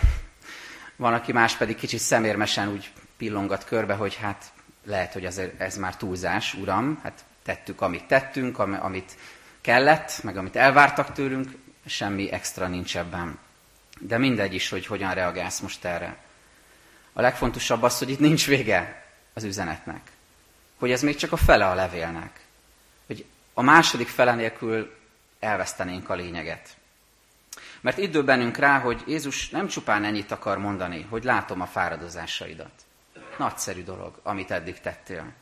Van, 0.95 1.13
aki 1.13 1.31
más 1.31 1.55
pedig 1.55 1.75
kicsit 1.75 1.99
szemérmesen 1.99 2.69
úgy 2.69 2.91
pillongat 3.17 3.65
körbe, 3.65 3.93
hogy 3.93 4.15
hát 4.15 4.51
lehet, 4.85 5.13
hogy 5.13 5.25
ez, 5.25 5.41
ez 5.57 5.77
már 5.77 5.97
túlzás, 5.97 6.53
uram, 6.53 6.99
hát 7.03 7.25
tettük, 7.47 7.81
amit 7.81 8.03
tettünk, 8.03 8.59
amit 8.59 9.17
kellett, 9.61 10.23
meg 10.23 10.37
amit 10.37 10.55
elvártak 10.55 11.13
tőlünk, 11.13 11.51
semmi 11.85 12.31
extra 12.31 12.67
nincs 12.67 12.97
ebben. 12.97 13.39
De 13.99 14.17
mindegy 14.17 14.53
is, 14.53 14.69
hogy 14.69 14.85
hogyan 14.85 15.13
reagálsz 15.13 15.59
most 15.59 15.85
erre. 15.85 16.17
A 17.13 17.21
legfontosabb 17.21 17.83
az, 17.83 17.97
hogy 17.97 18.09
itt 18.09 18.19
nincs 18.19 18.47
vége 18.47 19.05
az 19.33 19.43
üzenetnek. 19.43 20.11
Hogy 20.77 20.91
ez 20.91 21.01
még 21.01 21.15
csak 21.15 21.31
a 21.31 21.37
fele 21.37 21.67
a 21.67 21.73
levélnek. 21.73 22.39
Hogy 23.05 23.25
a 23.53 23.61
második 23.61 24.07
fele 24.07 24.35
nélkül 24.35 24.97
elvesztenénk 25.39 26.09
a 26.09 26.15
lényeget. 26.15 26.77
Mert 27.81 27.97
itt 27.97 28.11
döbbenünk 28.11 28.57
rá, 28.57 28.79
hogy 28.79 29.03
Jézus 29.07 29.49
nem 29.49 29.67
csupán 29.67 30.03
ennyit 30.03 30.31
akar 30.31 30.57
mondani, 30.57 31.07
hogy 31.09 31.23
látom 31.23 31.61
a 31.61 31.65
fáradozásaidat. 31.65 32.71
Nagyszerű 33.37 33.83
dolog, 33.83 34.19
amit 34.23 34.51
eddig 34.51 34.79
tettél. 34.79 35.33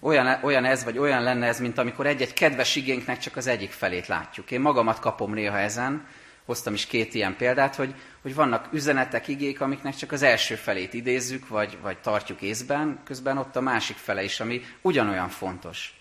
Olyan, 0.00 0.38
olyan 0.42 0.64
ez, 0.64 0.84
vagy 0.84 0.98
olyan 0.98 1.22
lenne 1.22 1.46
ez, 1.46 1.60
mint 1.60 1.78
amikor 1.78 2.06
egy-egy 2.06 2.32
kedves 2.32 2.76
igénknek 2.76 3.18
csak 3.18 3.36
az 3.36 3.46
egyik 3.46 3.70
felét 3.70 4.06
látjuk. 4.06 4.50
Én 4.50 4.60
magamat 4.60 4.98
kapom 4.98 5.34
néha 5.34 5.58
ezen, 5.58 6.06
hoztam 6.44 6.74
is 6.74 6.86
két 6.86 7.14
ilyen 7.14 7.36
példát, 7.36 7.74
hogy, 7.74 7.94
hogy 8.22 8.34
vannak 8.34 8.68
üzenetek, 8.72 9.28
igék, 9.28 9.60
amiknek 9.60 9.96
csak 9.96 10.12
az 10.12 10.22
első 10.22 10.54
felét 10.54 10.94
idézzük, 10.94 11.48
vagy, 11.48 11.78
vagy 11.82 11.98
tartjuk 11.98 12.40
észben, 12.40 13.00
közben 13.04 13.38
ott 13.38 13.56
a 13.56 13.60
másik 13.60 13.96
fele 13.96 14.22
is, 14.22 14.40
ami 14.40 14.62
ugyanolyan 14.80 15.28
fontos. 15.28 15.94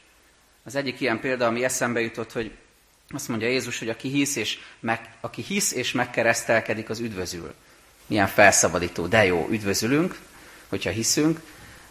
Az 0.64 0.76
egyik 0.76 1.02
ilyen 1.02 1.20
példa, 1.20 1.46
ami 1.46 1.64
eszembe 1.64 2.00
jutott, 2.00 2.32
hogy 2.32 2.52
azt 3.10 3.28
mondja 3.28 3.48
Jézus, 3.48 3.80
hogy 3.80 3.90
aki 3.90 4.10
hisz 4.10 4.36
és, 4.36 4.60
meg, 4.80 5.14
aki 5.20 5.42
hisz 5.42 5.72
és 5.72 5.92
megkeresztelkedik, 5.92 6.90
az 6.90 7.00
üdvözül. 7.00 7.54
Milyen 8.06 8.28
felszabadító, 8.28 9.08
de 9.08 9.26
jó, 9.26 9.48
üdvözülünk, 9.50 10.20
hogyha 10.68 10.90
hiszünk, 10.90 11.40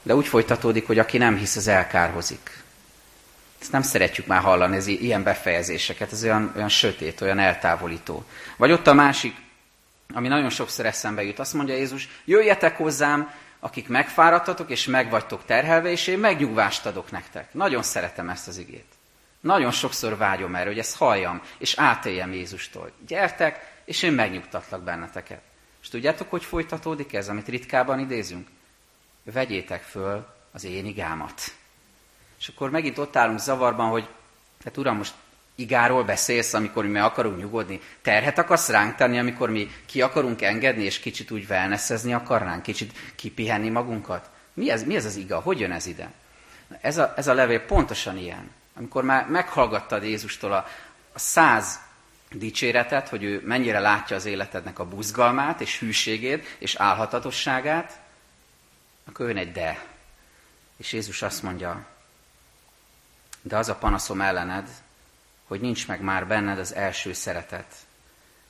de 0.09 0.15
úgy 0.15 0.27
folytatódik, 0.27 0.87
hogy 0.87 0.99
aki 0.99 1.19
nem 1.19 1.37
hisz, 1.37 1.57
az 1.57 1.69
elkárhozik. 1.69 2.63
Ezt 3.61 3.73
nem 3.73 3.83
szeretjük 3.83 4.27
már 4.27 4.41
hallani, 4.41 4.77
ez 4.77 4.87
ilyen 4.87 5.23
befejezéseket, 5.23 6.13
ez 6.13 6.23
olyan, 6.23 6.53
olyan 6.57 6.69
sötét, 6.69 7.21
olyan 7.21 7.39
eltávolító. 7.39 8.25
Vagy 8.57 8.73
ott 8.73 8.87
a 8.87 8.95
másik, 8.95 9.37
ami 10.15 10.29
nagyon 10.29 10.51
sokszor 10.51 10.87
eszembe 10.87 11.23
jut, 11.23 11.39
azt 11.39 11.55
mondja 11.55 11.75
Jézus, 11.75 12.09
jöjjetek 12.25 12.77
hozzám, 12.77 13.31
akik 13.61 13.89
megfáradtatok 13.89 14.71
és 14.71 14.87
megvagytok 14.87 15.45
terhelve, 15.45 15.91
és 15.91 16.07
én 16.07 16.19
megnyugvást 16.19 16.87
adok 16.87 17.11
nektek. 17.11 17.55
Nagyon 17.55 17.83
szeretem 17.83 18.29
ezt 18.29 18.49
az 18.49 18.59
igét. 18.59 18.93
Nagyon 19.41 19.71
sokszor 19.71 20.17
vágyom 20.17 20.55
erre, 20.55 20.69
hogy 20.69 20.79
ezt 20.79 20.97
halljam, 20.97 21.43
és 21.59 21.75
átéljem 21.77 22.33
Jézustól. 22.33 22.91
Gyertek, 23.07 23.73
és 23.85 24.03
én 24.03 24.13
megnyugtatlak 24.13 24.83
benneteket. 24.83 25.41
És 25.83 25.89
tudjátok, 25.89 26.31
hogy 26.31 26.45
folytatódik 26.45 27.15
ez, 27.15 27.29
amit 27.29 27.49
ritkában 27.49 27.99
idézünk? 27.99 28.47
Vegyétek 29.33 29.83
föl 29.83 30.27
az 30.53 30.65
én 30.65 30.87
igámat. 30.87 31.41
És 32.39 32.49
akkor 32.49 32.71
megint 32.71 32.99
ott 32.99 33.17
állunk 33.17 33.39
zavarban, 33.39 33.91
hogy 33.91 34.09
hát 34.65 34.77
uram, 34.77 34.97
most 34.97 35.15
igáról 35.55 36.05
beszélsz, 36.05 36.55
amikor 36.55 36.85
mi 36.85 36.91
meg 36.91 37.03
akarunk 37.03 37.39
nyugodni. 37.39 37.81
Terhet 38.03 38.39
akarsz 38.39 38.69
ránk 38.69 38.95
tenni, 38.95 39.19
amikor 39.19 39.51
mi 39.51 39.71
ki 39.87 40.03
akarunk 40.03 40.43
engedni, 40.43 40.85
és 40.85 40.99
kicsit 40.99 41.31
úgy 41.31 41.47
wellnessezni 41.49 42.13
akarnánk, 42.13 42.63
kicsit 42.63 42.93
kipihenni 43.15 43.69
magunkat? 43.69 44.31
Mi 44.55 44.71
ez, 44.71 44.85
mi 44.85 44.97
ez 44.97 45.05
az 45.05 45.17
iga? 45.17 45.41
Hogy 45.41 45.61
jön 45.61 45.73
ez 45.73 45.87
ide? 45.87 46.13
Ez 46.81 46.99
a, 46.99 47.13
ez 47.17 47.27
a 47.27 47.35
levél 47.35 47.61
pontosan 47.61 48.19
ilyen. 48.19 48.51
Amikor 48.75 49.03
már 49.03 49.27
meghallgattad 49.27 50.03
Jézustól 50.03 50.53
a, 50.53 50.67
a 51.13 51.19
száz 51.19 51.81
dicséretet, 52.31 53.09
hogy 53.09 53.23
ő 53.23 53.43
mennyire 53.45 53.79
látja 53.79 54.17
az 54.17 54.25
életednek 54.25 54.79
a 54.79 54.89
buzgalmát, 54.89 55.61
és 55.61 55.79
hűségét, 55.79 56.57
és 56.59 56.75
álhatatosságát, 56.75 58.01
akkor 59.09 59.27
jön 59.27 59.37
egy 59.37 59.53
de. 59.53 59.87
És 60.77 60.93
Jézus 60.93 61.23
azt 61.23 61.43
mondja, 61.43 61.87
de 63.43 63.57
az 63.57 63.69
a 63.69 63.75
panaszom 63.75 64.21
ellened, 64.21 64.69
hogy 65.47 65.61
nincs 65.61 65.89
meg 65.89 66.01
már 66.01 66.27
benned 66.27 66.59
az 66.59 66.75
első 66.75 67.13
szeretet. 67.13 67.75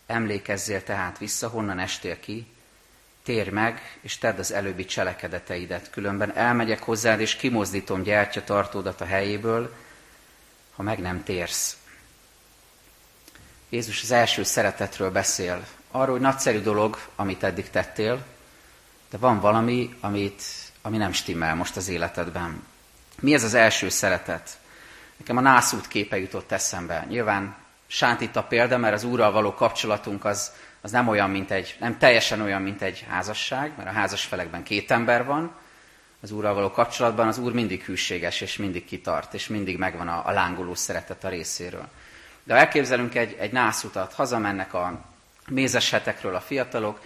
Emlékezzél 0.07 0.83
tehát 0.83 1.18
vissza, 1.18 1.49
honnan 1.49 1.79
estél 1.79 2.21
ki, 2.21 2.47
térj 3.23 3.51
meg, 3.51 3.99
és 4.01 4.18
tedd 4.18 4.38
az 4.38 4.53
előbbi 4.53 4.85
cselekedeteidet, 4.85 5.90
különben 5.90 6.37
elmegyek 6.37 6.83
hozzád, 6.83 7.21
és 7.21 7.37
kimozdítom 7.37 8.03
gyertya 8.03 8.44
tartódat 8.44 9.01
a 9.01 9.05
helyéből, 9.05 9.75
ha 10.75 10.83
meg 10.83 10.99
nem 10.99 11.25
térsz. 11.25 11.77
Jézus 13.68 14.03
az 14.03 14.11
első 14.11 14.42
szeretetről 14.42 15.11
beszél. 15.11 15.66
Arról, 15.90 16.12
hogy 16.12 16.21
nagyszerű 16.21 16.61
dolog, 16.61 16.99
amit 17.16 17.42
eddig 17.42 17.71
tettél, 17.71 18.27
de 19.11 19.18
van 19.18 19.40
valami, 19.40 19.97
amit, 20.01 20.42
ami 20.83 20.97
nem 20.97 21.12
stimmel 21.12 21.55
most 21.55 21.77
az 21.77 21.88
életedben. 21.88 22.62
Mi 23.21 23.35
ez 23.35 23.44
az 23.44 23.55
első 23.55 23.88
szeretet? 23.88 24.59
Nekem 25.16 25.37
a 25.37 25.40
nászút 25.40 25.88
képe 25.88 26.18
jutott 26.18 26.53
eszembe. 26.53 27.05
Nyilván 27.09 27.57
sántít 27.87 28.37
a 28.37 28.42
példa, 28.42 28.79
mert 28.79 28.94
az 28.94 29.05
Úrral 29.05 29.33
való 29.33 29.55
kapcsolatunk 29.55 30.25
az, 30.25 30.53
az 30.81 30.90
nem 30.90 31.09
olyan, 31.09 31.31
mint 31.31 31.51
egy, 31.51 31.77
nem 31.81 31.99
teljesen 31.99 32.40
olyan, 32.40 32.62
mint 32.62 32.83
egy 32.83 33.07
házasság, 33.09 33.73
mert 33.77 33.88
a 33.88 33.92
házas 33.92 34.25
felekben 34.25 34.62
két 34.62 34.90
ember 34.90 35.25
van, 35.25 35.53
az 36.21 36.31
Úrral 36.31 36.55
való 36.55 36.71
kapcsolatban 36.71 37.29
az 37.29 37.38
Úr 37.38 37.53
mindig 37.53 37.83
hűséges, 37.83 38.40
és 38.40 38.57
mindig 38.57 38.85
kitart, 38.85 39.35
és 39.35 39.49
mindig 39.49 39.79
megvan 39.79 40.09
a, 40.09 40.23
a 40.27 40.31
lángoló 40.31 40.75
szeretet 40.75 41.25
a 41.25 41.29
részéről. 41.29 41.88
De 42.44 42.53
ha 42.55 42.61
elképzelünk 42.61 43.14
egy, 43.14 43.37
egy 43.38 43.53
nászutat, 43.53 44.12
hazamennek 44.12 44.75
a 44.75 45.05
mézes 45.49 45.90
hetekről 45.90 46.35
a 46.35 46.40
fiatalok, 46.40 47.01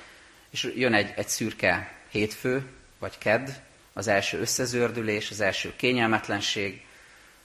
és 0.52 0.72
jön 0.76 0.94
egy, 0.94 1.12
egy 1.16 1.28
szürke 1.28 1.92
hétfő, 2.10 2.66
vagy 2.98 3.18
kedd, 3.18 3.48
az 3.92 4.06
első 4.06 4.40
összezördülés, 4.40 5.30
az 5.30 5.40
első 5.40 5.72
kényelmetlenség, 5.76 6.84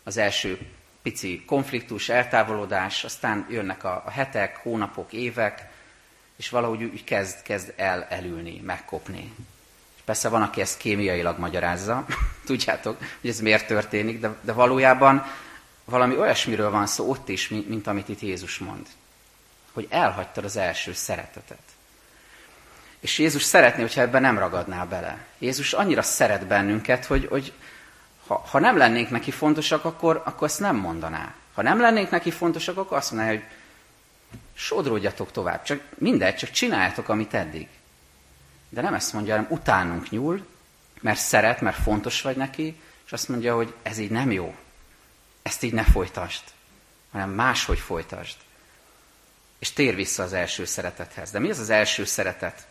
az 0.03 0.17
első 0.17 0.59
pici 1.01 1.43
konfliktus, 1.45 2.09
eltávolodás, 2.09 3.03
aztán 3.03 3.47
jönnek 3.49 3.83
a, 3.83 4.03
a 4.05 4.09
hetek, 4.09 4.57
hónapok, 4.57 5.13
évek, 5.13 5.69
és 6.35 6.49
valahogy 6.49 6.83
úgy 6.83 7.03
kezd, 7.03 7.41
kezd 7.41 7.73
el 7.75 8.03
elülni, 8.03 8.61
megkopni. 8.65 9.33
És 9.95 10.01
persze 10.05 10.29
van, 10.29 10.41
aki 10.41 10.61
ezt 10.61 10.77
kémiailag 10.77 11.39
magyarázza, 11.39 12.05
tudjátok, 12.45 12.97
hogy 13.21 13.29
ez 13.29 13.39
miért 13.39 13.67
történik, 13.67 14.19
de, 14.19 14.35
de 14.41 14.51
valójában 14.51 15.25
valami 15.85 16.17
olyasmiről 16.17 16.69
van 16.69 16.87
szó 16.87 17.09
ott 17.09 17.29
is, 17.29 17.47
mint, 17.47 17.69
mint 17.69 17.87
amit 17.87 18.09
itt 18.09 18.21
Jézus 18.21 18.57
mond. 18.57 18.87
Hogy 19.71 19.87
elhagytad 19.89 20.43
az 20.43 20.55
első 20.55 20.93
szeretetet. 20.93 21.76
És 22.99 23.17
Jézus 23.17 23.43
szeretné, 23.43 23.81
hogyha 23.81 24.01
ebben 24.01 24.21
nem 24.21 24.37
ragadnál 24.37 24.85
bele. 24.85 25.25
Jézus 25.37 25.73
annyira 25.73 26.01
szeret 26.01 26.47
bennünket, 26.47 27.05
hogy, 27.05 27.25
hogy 27.29 27.53
ha, 28.27 28.45
ha 28.49 28.59
nem 28.59 28.77
lennénk 28.77 29.09
neki 29.09 29.31
fontosak, 29.31 29.85
akkor, 29.85 30.21
akkor 30.25 30.47
ezt 30.47 30.59
nem 30.59 30.75
mondaná. 30.75 31.33
Ha 31.53 31.61
nem 31.61 31.79
lennénk 31.79 32.09
neki 32.09 32.31
fontosak, 32.31 32.77
akkor 32.77 32.97
azt 32.97 33.11
mondaná, 33.11 33.31
hogy 33.31 33.43
sodródjatok 34.53 35.31
tovább. 35.31 35.63
Csak 35.63 35.81
mindegy, 35.97 36.35
csak 36.35 36.51
csináljátok, 36.51 37.09
amit 37.09 37.33
eddig. 37.33 37.67
De 38.69 38.81
nem 38.81 38.93
ezt 38.93 39.13
mondja, 39.13 39.35
hanem 39.35 39.51
utánunk 39.51 40.09
nyúl, 40.09 40.45
mert 41.01 41.19
szeret, 41.19 41.61
mert 41.61 41.77
fontos 41.77 42.21
vagy 42.21 42.37
neki, 42.37 42.79
és 43.05 43.11
azt 43.11 43.29
mondja, 43.29 43.55
hogy 43.55 43.73
ez 43.83 43.97
így 43.97 44.11
nem 44.11 44.31
jó. 44.31 44.55
Ezt 45.41 45.63
így 45.63 45.73
ne 45.73 45.83
folytasd, 45.83 46.43
hanem 47.11 47.29
máshogy 47.29 47.79
folytasd. 47.79 48.35
és 49.59 49.71
tér 49.71 49.95
vissza 49.95 50.23
az 50.23 50.33
első 50.33 50.65
szeretethez. 50.65 51.31
De 51.31 51.39
mi 51.39 51.49
az 51.49 51.59
az 51.59 51.69
első 51.69 52.05
szeretet? 52.05 52.67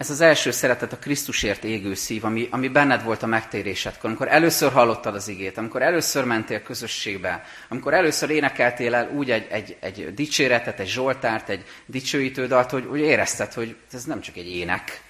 Ez 0.00 0.10
az 0.10 0.20
első 0.20 0.50
szeretet 0.50 0.92
a 0.92 0.98
Krisztusért 0.98 1.64
égő 1.64 1.94
szív, 1.94 2.24
ami, 2.24 2.48
ami 2.50 2.68
benned 2.68 3.02
volt 3.04 3.22
a 3.22 3.26
megtérésedkor, 3.26 4.08
amikor 4.08 4.28
először 4.28 4.72
hallottad 4.72 5.14
az 5.14 5.28
igét, 5.28 5.58
amikor 5.58 5.82
először 5.82 6.24
mentél 6.24 6.62
közösségbe, 6.62 7.44
amikor 7.68 7.94
először 7.94 8.30
énekeltél 8.30 8.94
el 8.94 9.10
úgy 9.10 9.30
egy, 9.30 9.46
egy, 9.50 9.76
egy 9.80 10.14
dicséretet, 10.14 10.80
egy 10.80 10.88
zsoltárt, 10.88 11.48
egy 11.48 11.64
dicsőítődalt, 11.86 12.70
hogy 12.70 12.84
úgy 12.84 12.98
érezted, 12.98 13.52
hogy 13.52 13.76
ez 13.92 14.04
nem 14.04 14.20
csak 14.20 14.36
egy 14.36 14.48
ének. 14.56 15.02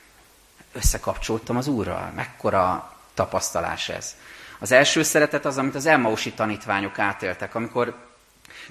Összekapcsoltam 0.72 1.56
az 1.56 1.66
Úrral. 1.66 2.12
Mekkora 2.16 2.96
tapasztalás 3.14 3.88
ez. 3.88 4.16
Az 4.58 4.72
első 4.72 5.02
szeretet 5.02 5.44
az, 5.44 5.58
amit 5.58 5.74
az 5.74 5.86
Emmausi 5.86 6.32
tanítványok 6.32 6.98
átéltek, 6.98 7.54
amikor 7.54 7.94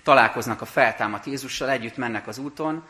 találkoznak 0.04 0.62
a 0.62 0.66
feltámadt 0.66 1.26
Jézussal, 1.26 1.70
együtt 1.70 1.98
mennek 1.98 2.28
az 2.28 2.38
úton, 2.38 2.84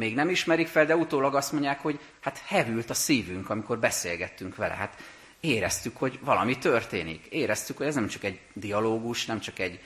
még 0.00 0.14
nem 0.14 0.28
ismerik 0.28 0.66
fel, 0.66 0.86
de 0.86 0.96
utólag 0.96 1.34
azt 1.34 1.52
mondják, 1.52 1.80
hogy 1.80 2.00
hát 2.20 2.42
hevült 2.46 2.90
a 2.90 2.94
szívünk, 2.94 3.50
amikor 3.50 3.78
beszélgettünk 3.78 4.56
vele. 4.56 4.74
Hát 4.74 4.96
éreztük, 5.40 5.96
hogy 5.96 6.18
valami 6.22 6.58
történik. 6.58 7.26
Éreztük, 7.30 7.76
hogy 7.76 7.86
ez 7.86 7.94
nem 7.94 8.08
csak 8.08 8.24
egy 8.24 8.40
dialógus, 8.52 9.26
nem 9.26 9.40
csak 9.40 9.58
egy 9.58 9.80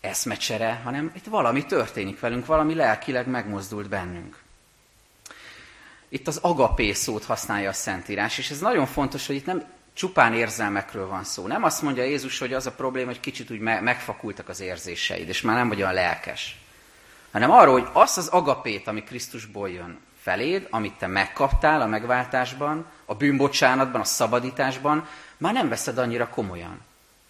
eszmecsere, 0.00 0.80
hanem 0.84 1.12
itt 1.16 1.24
valami 1.24 1.66
történik 1.66 2.20
velünk, 2.20 2.46
valami 2.46 2.74
lelkileg 2.74 3.26
megmozdult 3.28 3.88
bennünk. 3.88 4.38
Itt 6.08 6.26
az 6.26 6.38
agapé 6.42 6.92
szót 6.92 7.24
használja 7.24 7.68
a 7.68 7.72
Szentírás, 7.72 8.38
és 8.38 8.50
ez 8.50 8.58
nagyon 8.58 8.86
fontos, 8.86 9.26
hogy 9.26 9.36
itt 9.36 9.46
nem 9.46 9.64
csupán 9.92 10.34
érzelmekről 10.34 11.06
van 11.06 11.24
szó. 11.24 11.46
Nem 11.46 11.64
azt 11.64 11.82
mondja 11.82 12.02
Jézus, 12.02 12.38
hogy 12.38 12.52
az 12.52 12.66
a 12.66 12.72
probléma, 12.72 13.06
hogy 13.06 13.20
kicsit 13.20 13.50
úgy 13.50 13.60
megfakultak 13.60 14.48
az 14.48 14.60
érzéseid, 14.60 15.28
és 15.28 15.40
már 15.40 15.56
nem 15.56 15.68
vagy 15.68 15.80
olyan 15.80 15.94
lelkes 15.94 16.61
hanem 17.32 17.50
arról, 17.50 17.80
hogy 17.80 17.88
azt 17.92 18.18
az 18.18 18.28
agapét, 18.28 18.86
ami 18.86 19.02
Krisztusból 19.02 19.70
jön 19.70 19.98
feléd, 20.22 20.66
amit 20.70 20.94
te 20.94 21.06
megkaptál 21.06 21.80
a 21.80 21.86
megváltásban, 21.86 22.86
a 23.04 23.14
bűnbocsánatban, 23.14 24.00
a 24.00 24.04
szabadításban, 24.04 25.08
már 25.36 25.52
nem 25.52 25.68
veszed 25.68 25.98
annyira 25.98 26.28
komolyan. 26.28 26.80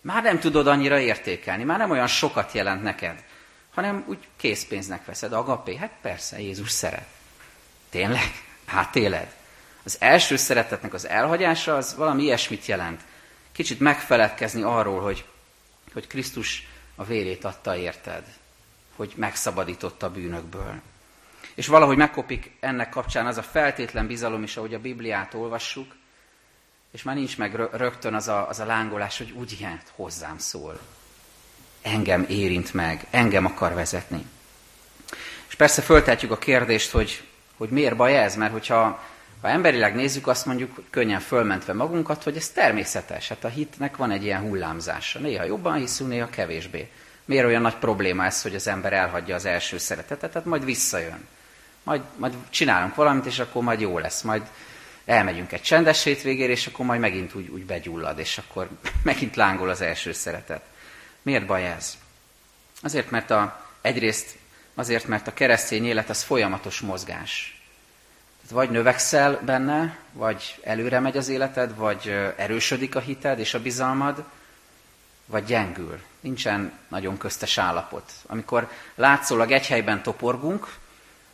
Már 0.01 0.23
nem 0.23 0.39
tudod 0.39 0.67
annyira 0.67 0.99
értékelni, 0.99 1.65
már 1.65 1.79
nem 1.79 1.91
olyan 1.91 2.07
sokat 2.07 2.53
jelent 2.53 2.83
neked, 2.83 3.25
hanem 3.75 4.05
úgy 4.07 4.19
készpénznek 4.37 5.05
veszed. 5.05 5.33
Agapé, 5.33 5.77
hát 5.77 5.93
persze, 6.01 6.41
Jézus 6.41 6.71
szeret. 6.71 7.07
Tényleg? 7.91 8.45
Hát 8.67 8.97
éled. 8.97 9.35
Az 9.85 9.97
első 10.01 10.37
szeretetnek 10.37 10.95
az 10.95 11.09
elhagyása 11.09 11.77
az 11.77 11.97
valami 11.97 12.23
ilyesmit 12.23 12.67
jelent. 12.67 13.01
Kicsit 13.53 13.81
megfeledkezni 13.81 14.63
arról, 14.63 15.01
hogy, 15.01 15.25
hogy 15.93 16.07
Krisztus 16.07 16.69
a 16.95 17.05
vérét 17.05 17.45
adta 17.45 17.77
érted 17.77 18.25
hogy 18.97 19.13
megszabadította 19.17 20.07
a 20.07 20.11
bűnökből. 20.11 20.81
És 21.55 21.67
valahogy 21.67 21.97
megkopik 21.97 22.57
ennek 22.61 22.89
kapcsán 22.89 23.27
az 23.27 23.37
a 23.37 23.43
feltétlen 23.43 24.07
bizalom 24.07 24.43
is, 24.43 24.57
ahogy 24.57 24.75
a 24.75 24.81
Bibliát 24.81 25.35
olvassuk, 25.35 25.95
és 26.93 27.03
már 27.03 27.15
nincs 27.15 27.39
meg 27.39 27.55
rögtön 27.55 28.15
az 28.15 28.29
a, 28.29 28.49
az 28.49 28.61
a 28.61 28.65
lángolás, 28.65 29.19
hogy 29.19 29.31
úgy 29.31 29.57
ilyen 29.59 29.81
hozzám 29.95 30.39
szól. 30.39 30.81
Engem 31.83 32.27
érint 32.29 32.75
meg, 32.75 33.07
engem 33.11 33.45
akar 33.45 33.75
vezetni. 33.75 34.27
És 35.49 35.55
persze 35.55 35.83
föltetjük 35.83 36.31
a 36.31 36.39
kérdést, 36.39 36.91
hogy, 36.91 37.23
hogy 37.57 37.69
miért 37.69 37.97
baj 37.97 38.19
ez, 38.19 38.37
mert 38.37 38.53
hogyha 38.53 39.03
ha 39.43 39.49
emberileg 39.49 39.95
nézzük, 39.95 40.27
azt 40.27 40.47
mondjuk, 40.47 40.75
hogy 40.75 40.85
könnyen 40.91 41.21
fölmentve 41.21 41.73
magunkat, 41.73 42.23
hogy 42.23 42.37
ez 42.37 42.49
természetes. 42.49 43.29
Hát 43.29 43.45
a 43.45 43.49
hitnek 43.49 43.97
van 43.97 44.11
egy 44.11 44.25
ilyen 44.25 44.41
hullámzása. 44.41 45.19
Néha 45.19 45.45
jobban 45.45 45.75
hiszünk, 45.75 46.11
néha 46.11 46.29
kevésbé. 46.29 46.91
Miért 47.25 47.47
olyan 47.47 47.63
nagy 47.63 47.77
probléma 47.77 48.25
ez, 48.25 48.43
hogy 48.43 48.55
az 48.55 48.67
ember 48.67 48.93
elhagyja 48.93 49.35
az 49.35 49.45
első 49.45 49.79
szeretetet? 49.79 50.31
Tehát 50.31 50.49
majd 50.49 50.65
visszajön. 50.65 51.27
Majd, 51.83 52.03
majd 52.17 52.35
csinálunk 52.51 52.95
valamit, 52.95 53.27
és 53.27 53.39
akkor 53.39 53.63
majd 53.63 53.81
jó 53.81 53.99
lesz. 53.99 54.23
Majd 54.23 54.43
elmegyünk 55.05 55.53
egy 55.53 55.63
csendes 55.63 56.03
hétvégére, 56.03 56.53
és 56.53 56.67
akkor 56.67 56.87
majd 56.87 57.01
megint 57.01 57.35
úgy, 57.35 57.49
úgy 57.49 57.65
begyullad, 57.65 58.19
és 58.19 58.39
akkor 58.39 58.69
megint 59.03 59.37
lángol 59.37 59.69
az 59.69 59.81
első 59.81 60.13
szeretet. 60.13 60.63
Miért 61.23 61.47
baj 61.47 61.67
ez? 61.67 61.97
Azért, 62.83 63.11
mert 63.11 63.31
a, 63.31 63.67
egyrészt 63.81 64.37
azért, 64.75 65.07
mert 65.07 65.27
a 65.27 65.35
keresztény 65.35 65.85
élet 65.85 66.11
az 66.11 66.23
folyamatos 66.23 66.81
mozgás. 66.81 67.63
Vagy 68.51 68.71
növekszel 68.71 69.41
benne, 69.45 69.99
vagy 70.13 70.61
előre 70.63 71.01
megy 71.01 71.17
az 71.17 71.29
életed, 71.29 71.77
vagy 71.77 72.09
erősödik 72.37 72.95
a 72.95 73.01
hited 73.01 73.39
és 73.39 73.55
a 73.55 73.63
bizalmad, 73.63 74.25
vagy 75.33 75.45
gyengül. 75.45 75.99
Nincsen 76.21 76.73
nagyon 76.89 77.19
köztes 77.19 77.59
állapot. 77.59 78.13
Amikor 78.27 78.69
látszólag 78.95 79.51
egy 79.51 79.67
helyben 79.67 80.03
toporgunk, 80.03 80.75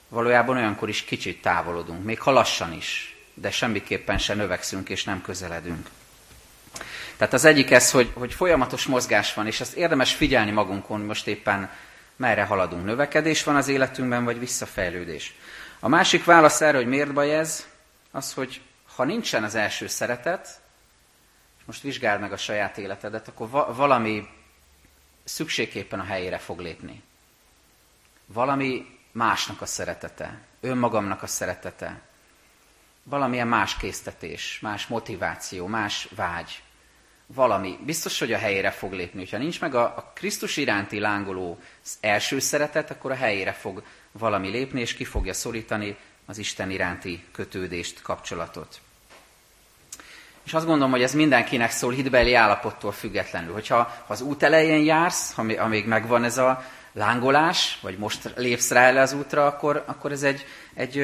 valójában 0.08 0.56
olyankor 0.56 0.88
is 0.88 1.04
kicsit 1.04 1.42
távolodunk, 1.42 2.04
még 2.04 2.20
ha 2.20 2.30
lassan 2.30 2.72
is, 2.72 3.16
de 3.34 3.50
semmiképpen 3.50 4.18
se 4.18 4.34
növekszünk 4.34 4.88
és 4.88 5.04
nem 5.04 5.22
közeledünk. 5.22 5.88
Tehát 7.16 7.32
az 7.32 7.44
egyik 7.44 7.70
ez, 7.70 7.90
hogy, 7.90 8.10
hogy 8.14 8.34
folyamatos 8.34 8.86
mozgás 8.86 9.34
van, 9.34 9.46
és 9.46 9.60
ezt 9.60 9.76
érdemes 9.76 10.14
figyelni 10.14 10.50
magunkon, 10.50 11.00
most 11.00 11.26
éppen 11.26 11.70
merre 12.16 12.44
haladunk. 12.44 12.84
Növekedés 12.84 13.44
van 13.44 13.56
az 13.56 13.68
életünkben, 13.68 14.24
vagy 14.24 14.38
visszafejlődés. 14.38 15.34
A 15.80 15.88
másik 15.88 16.24
válasz 16.24 16.60
erre, 16.60 16.76
hogy 16.76 16.88
miért 16.88 17.12
baj 17.12 17.36
ez, 17.36 17.66
az, 18.10 18.32
hogy 18.32 18.60
ha 18.96 19.04
nincsen 19.04 19.44
az 19.44 19.54
első 19.54 19.86
szeretet, 19.86 20.60
most 21.68 21.82
vizsgáld 21.82 22.20
meg 22.20 22.32
a 22.32 22.36
saját 22.36 22.78
életedet, 22.78 23.28
akkor 23.28 23.50
va- 23.50 23.76
valami 23.76 24.28
szükségképpen 25.24 26.00
a 26.00 26.04
helyére 26.04 26.38
fog 26.38 26.60
lépni. 26.60 27.02
Valami 28.26 28.98
másnak 29.12 29.60
a 29.60 29.66
szeretete, 29.66 30.40
önmagamnak 30.60 31.22
a 31.22 31.26
szeretete, 31.26 32.00
valamilyen 33.02 33.48
más 33.48 33.76
késztetés, 33.76 34.58
más 34.60 34.86
motiváció, 34.86 35.66
más 35.66 36.08
vágy, 36.14 36.62
valami. 37.26 37.78
Biztos, 37.84 38.18
hogy 38.18 38.32
a 38.32 38.38
helyére 38.38 38.70
fog 38.70 38.92
lépni. 38.92 39.28
Ha 39.30 39.38
nincs 39.38 39.60
meg 39.60 39.74
a, 39.74 39.82
a 39.82 40.12
Krisztus 40.14 40.56
iránti 40.56 40.98
lángoló 40.98 41.60
első 42.00 42.38
szeretet, 42.38 42.90
akkor 42.90 43.10
a 43.10 43.14
helyére 43.14 43.52
fog 43.52 43.82
valami 44.12 44.48
lépni, 44.48 44.80
és 44.80 44.94
ki 44.94 45.04
fogja 45.04 45.34
szorítani 45.34 45.96
az 46.26 46.38
Isten 46.38 46.70
iránti 46.70 47.24
kötődést, 47.32 48.02
kapcsolatot. 48.02 48.80
És 50.48 50.54
azt 50.54 50.66
gondolom, 50.66 50.90
hogy 50.90 51.02
ez 51.02 51.14
mindenkinek 51.14 51.70
szól 51.70 51.92
hitbeli 51.92 52.34
állapottól 52.34 52.92
függetlenül. 52.92 53.52
Hogyha 53.52 53.76
ha 53.76 54.12
az 54.12 54.20
út 54.20 54.42
elején 54.42 54.84
jársz, 54.84 55.38
amíg 55.38 55.86
megvan 55.86 56.24
ez 56.24 56.38
a 56.38 56.64
lángolás, 56.92 57.78
vagy 57.80 57.98
most 57.98 58.32
lépsz 58.36 58.70
rá 58.70 58.82
el 58.82 58.96
az 58.96 59.12
útra, 59.12 59.46
akkor, 59.46 59.82
akkor 59.86 60.12
ez 60.12 60.22
egy, 60.22 60.44
egy, 60.74 60.98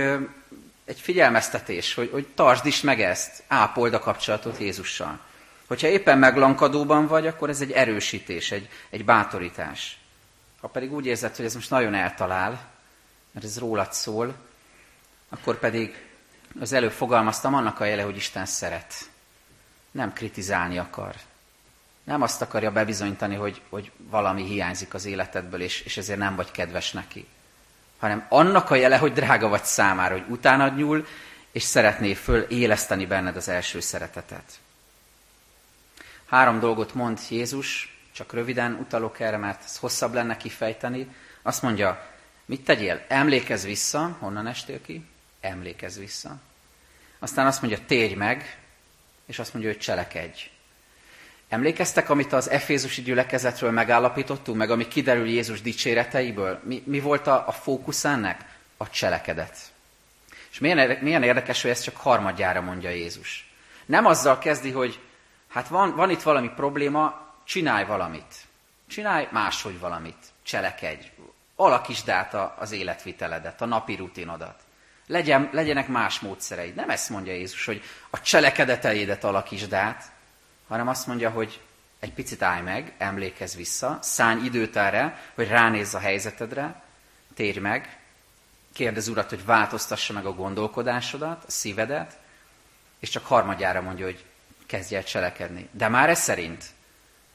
egy 0.84 1.00
figyelmeztetés, 1.00 1.94
hogy, 1.94 2.10
hogy 2.12 2.26
tartsd 2.34 2.66
is 2.66 2.80
meg 2.80 3.00
ezt, 3.00 3.42
ápold 3.48 3.94
a 3.94 3.98
kapcsolatot 3.98 4.58
Jézussal. 4.58 5.18
Hogyha 5.66 5.88
éppen 5.88 6.18
meglankadóban 6.18 7.06
vagy, 7.06 7.26
akkor 7.26 7.48
ez 7.48 7.60
egy 7.60 7.72
erősítés, 7.72 8.50
egy, 8.50 8.68
egy 8.90 9.04
bátorítás. 9.04 9.98
Ha 10.60 10.68
pedig 10.68 10.92
úgy 10.92 11.06
érzed, 11.06 11.36
hogy 11.36 11.44
ez 11.44 11.54
most 11.54 11.70
nagyon 11.70 11.94
eltalál, 11.94 12.60
mert 13.32 13.46
ez 13.46 13.58
rólad 13.58 13.92
szól, 13.92 14.34
akkor 15.28 15.58
pedig 15.58 15.94
az 16.60 16.72
előbb 16.72 16.92
fogalmaztam, 16.92 17.54
annak 17.54 17.80
a 17.80 17.84
jele, 17.84 18.02
hogy 18.02 18.16
Isten 18.16 18.46
szeret 18.46 19.12
nem 19.94 20.12
kritizálni 20.12 20.78
akar. 20.78 21.14
Nem 22.04 22.22
azt 22.22 22.42
akarja 22.42 22.72
bebizonyítani, 22.72 23.34
hogy, 23.34 23.60
hogy 23.68 23.90
valami 23.96 24.44
hiányzik 24.44 24.94
az 24.94 25.04
életedből, 25.04 25.60
és, 25.60 25.80
és 25.80 25.96
ezért 25.96 26.18
nem 26.18 26.36
vagy 26.36 26.50
kedves 26.50 26.92
neki. 26.92 27.26
Hanem 27.98 28.26
annak 28.28 28.70
a 28.70 28.74
jele, 28.74 28.98
hogy 28.98 29.12
drága 29.12 29.48
vagy 29.48 29.64
számára, 29.64 30.14
hogy 30.14 30.24
utána 30.28 30.68
nyúl, 30.68 31.06
és 31.50 31.62
szeretné 31.62 32.14
föl 32.14 32.40
éleszteni 32.40 33.06
benned 33.06 33.36
az 33.36 33.48
első 33.48 33.80
szeretetet. 33.80 34.58
Három 36.26 36.60
dolgot 36.60 36.94
mond 36.94 37.20
Jézus, 37.28 37.98
csak 38.12 38.32
röviden 38.32 38.72
utalok 38.72 39.20
erre, 39.20 39.36
mert 39.36 39.64
ez 39.64 39.76
hosszabb 39.76 40.14
lenne 40.14 40.36
kifejteni. 40.36 41.08
Azt 41.42 41.62
mondja, 41.62 42.06
mit 42.44 42.64
tegyél? 42.64 43.04
Emlékezz 43.08 43.64
vissza, 43.64 44.16
honnan 44.18 44.46
estél 44.46 44.80
ki? 44.80 45.06
Emlékezz 45.40 45.98
vissza. 45.98 46.36
Aztán 47.18 47.46
azt 47.46 47.62
mondja, 47.62 47.84
térj 47.86 48.14
meg, 48.14 48.58
és 49.26 49.38
azt 49.38 49.52
mondja, 49.52 49.72
hogy 49.72 49.80
cselekedj. 49.80 50.50
Emlékeztek, 51.48 52.10
amit 52.10 52.32
az 52.32 52.50
Efézusi 52.50 53.02
gyülekezetről 53.02 53.70
megállapítottunk, 53.70 54.58
meg 54.58 54.70
ami 54.70 54.88
kiderül 54.88 55.26
Jézus 55.26 55.60
dicséreteiből? 55.62 56.60
Mi, 56.64 56.82
mi 56.86 57.00
volt 57.00 57.26
a, 57.26 57.44
a 57.48 57.52
fókusz 57.52 58.04
ennek? 58.04 58.44
A 58.76 58.90
cselekedet. 58.90 59.56
És 60.50 60.58
milyen, 60.58 60.98
milyen 61.00 61.22
érdekes, 61.22 61.62
hogy 61.62 61.70
ezt 61.70 61.84
csak 61.84 61.96
harmadjára 61.96 62.60
mondja 62.60 62.90
Jézus. 62.90 63.50
Nem 63.86 64.06
azzal 64.06 64.38
kezdi, 64.38 64.70
hogy 64.70 65.00
hát 65.48 65.68
van, 65.68 65.94
van 65.94 66.10
itt 66.10 66.22
valami 66.22 66.48
probléma, 66.48 67.32
csinálj 67.44 67.84
valamit. 67.84 68.34
Csinálj 68.86 69.28
máshogy 69.30 69.78
valamit. 69.78 70.16
Cselekedj. 70.42 71.06
Alakítsd 71.56 72.08
át 72.08 72.34
az 72.58 72.72
életviteledet, 72.72 73.60
a 73.60 73.66
napi 73.66 73.94
rutinodat. 73.94 74.63
Legyen, 75.06 75.48
legyenek 75.52 75.88
más 75.88 76.20
módszereid. 76.20 76.74
Nem 76.74 76.90
ezt 76.90 77.10
mondja 77.10 77.32
Jézus, 77.32 77.64
hogy 77.64 77.82
a 78.10 78.20
cselekedeteidet 78.20 79.24
alakítsd 79.24 79.72
át, 79.72 80.04
hanem 80.68 80.88
azt 80.88 81.06
mondja, 81.06 81.30
hogy 81.30 81.60
egy 81.98 82.12
picit 82.12 82.42
állj 82.42 82.62
meg, 82.62 82.92
emlékezz 82.98 83.54
vissza, 83.54 83.98
szállj 84.02 84.44
időt 84.44 84.76
erre, 84.76 85.18
hogy 85.34 85.48
ránézz 85.48 85.94
a 85.94 85.98
helyzetedre, 85.98 86.82
térj 87.34 87.58
meg, 87.58 87.98
kérdez 88.72 89.08
Urat, 89.08 89.28
hogy 89.28 89.44
változtassa 89.44 90.12
meg 90.12 90.26
a 90.26 90.34
gondolkodásodat, 90.34 91.44
a 91.46 91.50
szívedet, 91.50 92.18
és 92.98 93.08
csak 93.08 93.26
harmadjára 93.26 93.80
mondja, 93.80 94.04
hogy 94.04 94.24
kezdj 94.66 94.94
el 94.94 95.04
cselekedni. 95.04 95.68
De 95.70 95.88
már 95.88 96.08
ez 96.08 96.20
szerint, 96.20 96.64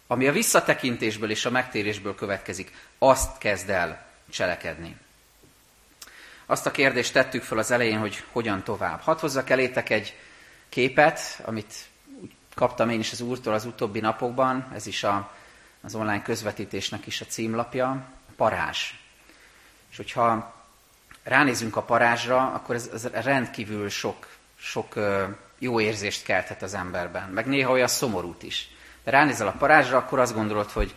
ami 0.07 0.27
a 0.27 0.31
visszatekintésből 0.31 1.29
és 1.29 1.45
a 1.45 1.49
megtérésből 1.49 2.15
következik, 2.15 2.71
azt 2.97 3.37
kezd 3.37 3.69
el 3.69 4.05
cselekedni. 4.29 4.97
Azt 6.49 6.65
a 6.65 6.71
kérdést 6.71 7.13
tettük 7.13 7.43
fel 7.43 7.57
az 7.57 7.71
elején, 7.71 7.99
hogy 7.99 8.23
hogyan 8.31 8.63
tovább. 8.63 8.99
Hadd 8.99 9.19
hozzak 9.19 9.49
elétek 9.49 9.89
egy 9.89 10.17
képet, 10.69 11.41
amit 11.45 11.73
kaptam 12.55 12.89
én 12.89 12.99
is 12.99 13.11
az 13.11 13.21
úrtól 13.21 13.53
az 13.53 13.65
utóbbi 13.65 13.99
napokban, 13.99 14.71
ez 14.73 14.87
is 14.87 15.03
a, 15.03 15.31
az 15.81 15.95
online 15.95 16.21
közvetítésnek 16.21 17.05
is 17.07 17.21
a 17.21 17.25
címlapja, 17.25 18.05
parázs. 18.35 18.93
És 19.91 19.97
hogyha 19.97 20.53
ránézünk 21.23 21.75
a 21.75 21.81
parázsra, 21.81 22.51
akkor 22.53 22.75
ez, 22.75 22.89
ez 22.93 23.05
rendkívül 23.05 23.89
sok, 23.89 24.27
sok 24.55 24.93
jó 25.59 25.79
érzést 25.79 26.23
kelthet 26.23 26.61
az 26.61 26.73
emberben, 26.73 27.29
meg 27.29 27.45
néha 27.45 27.71
olyan 27.71 27.87
szomorút 27.87 28.43
is. 28.43 28.69
De 29.03 29.11
ránézel 29.11 29.47
a 29.47 29.55
parázsra, 29.57 29.97
akkor 29.97 30.19
azt 30.19 30.33
gondolod, 30.33 30.71
hogy 30.71 30.95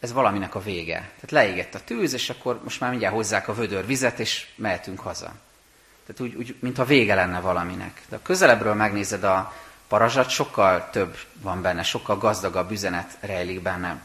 ez 0.00 0.12
valaminek 0.12 0.54
a 0.54 0.62
vége. 0.62 0.94
Tehát 0.94 1.30
leégett 1.30 1.74
a 1.74 1.84
tűz, 1.84 2.12
és 2.12 2.30
akkor 2.30 2.60
most 2.62 2.80
már 2.80 2.90
mindjárt 2.90 3.14
hozzák 3.14 3.48
a 3.48 3.54
vödör 3.54 3.86
vizet, 3.86 4.18
és 4.18 4.46
mehetünk 4.56 5.00
haza. 5.00 5.32
Tehát 6.06 6.20
úgy, 6.20 6.34
úgy 6.34 6.56
mintha 6.60 6.84
vége 6.84 7.14
lenne 7.14 7.40
valaminek. 7.40 8.02
De 8.08 8.16
a 8.16 8.22
közelebbről 8.22 8.74
megnézed 8.74 9.24
a 9.24 9.54
parazsat, 9.88 10.28
sokkal 10.28 10.90
több 10.90 11.16
van 11.34 11.62
benne, 11.62 11.82
sokkal 11.82 12.18
gazdagabb 12.18 12.70
üzenet 12.70 13.16
rejlik 13.20 13.62
benne. 13.62 14.00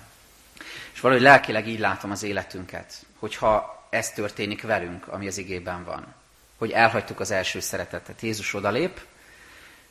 És 0.93 0.99
valahogy 0.99 1.23
lelkileg 1.23 1.67
így 1.67 1.79
látom 1.79 2.11
az 2.11 2.23
életünket, 2.23 3.05
hogyha 3.19 3.87
ez 3.89 4.11
történik 4.11 4.61
velünk, 4.61 5.07
ami 5.07 5.27
az 5.27 5.37
igében 5.37 5.83
van. 5.83 6.13
Hogy 6.57 6.71
elhagytuk 6.71 7.19
az 7.19 7.31
első 7.31 7.59
szeretetet. 7.59 8.21
Jézus 8.21 8.53
odalép, 8.53 9.01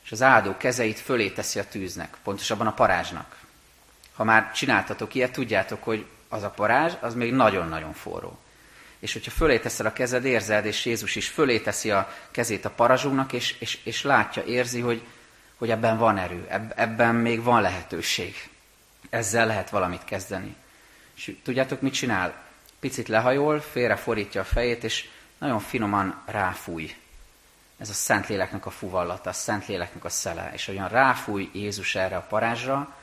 és 0.03 0.11
az 0.11 0.21
áldó 0.21 0.57
kezeit 0.57 0.99
fölé 0.99 1.29
teszi 1.29 1.59
a 1.59 1.67
tűznek, 1.67 2.17
pontosabban 2.23 2.67
a 2.67 2.73
parázsnak. 2.73 3.35
Ha 4.15 4.23
már 4.23 4.51
csináltatok 4.51 5.13
ilyet, 5.13 5.31
tudjátok, 5.31 5.83
hogy 5.83 6.05
az 6.29 6.43
a 6.43 6.49
parázs, 6.49 6.93
az 6.99 7.13
még 7.13 7.33
nagyon-nagyon 7.33 7.93
forró. 7.93 8.39
És 8.99 9.13
hogyha 9.13 9.31
fölé 9.31 9.59
teszel 9.59 9.85
a 9.85 9.93
kezed, 9.93 10.25
érzed, 10.25 10.65
és 10.65 10.85
Jézus 10.85 11.15
is 11.15 11.27
fölé 11.27 11.59
teszi 11.59 11.91
a 11.91 12.13
kezét 12.31 12.65
a 12.65 12.69
parazsunknak, 12.69 13.33
és, 13.33 13.55
és, 13.59 13.79
és 13.83 14.03
látja, 14.03 14.43
érzi, 14.43 14.79
hogy, 14.79 15.01
hogy 15.57 15.69
ebben 15.69 15.97
van 15.97 16.17
erő, 16.17 16.47
ebben 16.75 17.15
még 17.15 17.43
van 17.43 17.61
lehetőség. 17.61 18.49
Ezzel 19.09 19.45
lehet 19.45 19.69
valamit 19.69 20.03
kezdeni. 20.03 20.55
És 21.15 21.35
tudjátok, 21.43 21.81
mit 21.81 21.93
csinál? 21.93 22.33
Picit 22.79 23.07
lehajol, 23.07 23.59
félrefordítja 23.59 24.41
a 24.41 24.45
fejét, 24.45 24.83
és 24.83 25.09
nagyon 25.37 25.59
finoman 25.59 26.21
ráfúj. 26.25 26.95
Ez 27.77 27.89
a 27.89 27.93
Szentléleknek 27.93 28.65
a 28.65 28.69
fuvallata, 28.69 29.29
a 29.29 29.33
Szentléleknek 29.33 30.05
a 30.05 30.09
szele. 30.09 30.51
És 30.53 30.67
olyan 30.67 30.87
ráfúj 30.87 31.49
Jézus 31.53 31.95
erre 31.95 32.15
a 32.15 32.25
parázsra, 32.29 32.95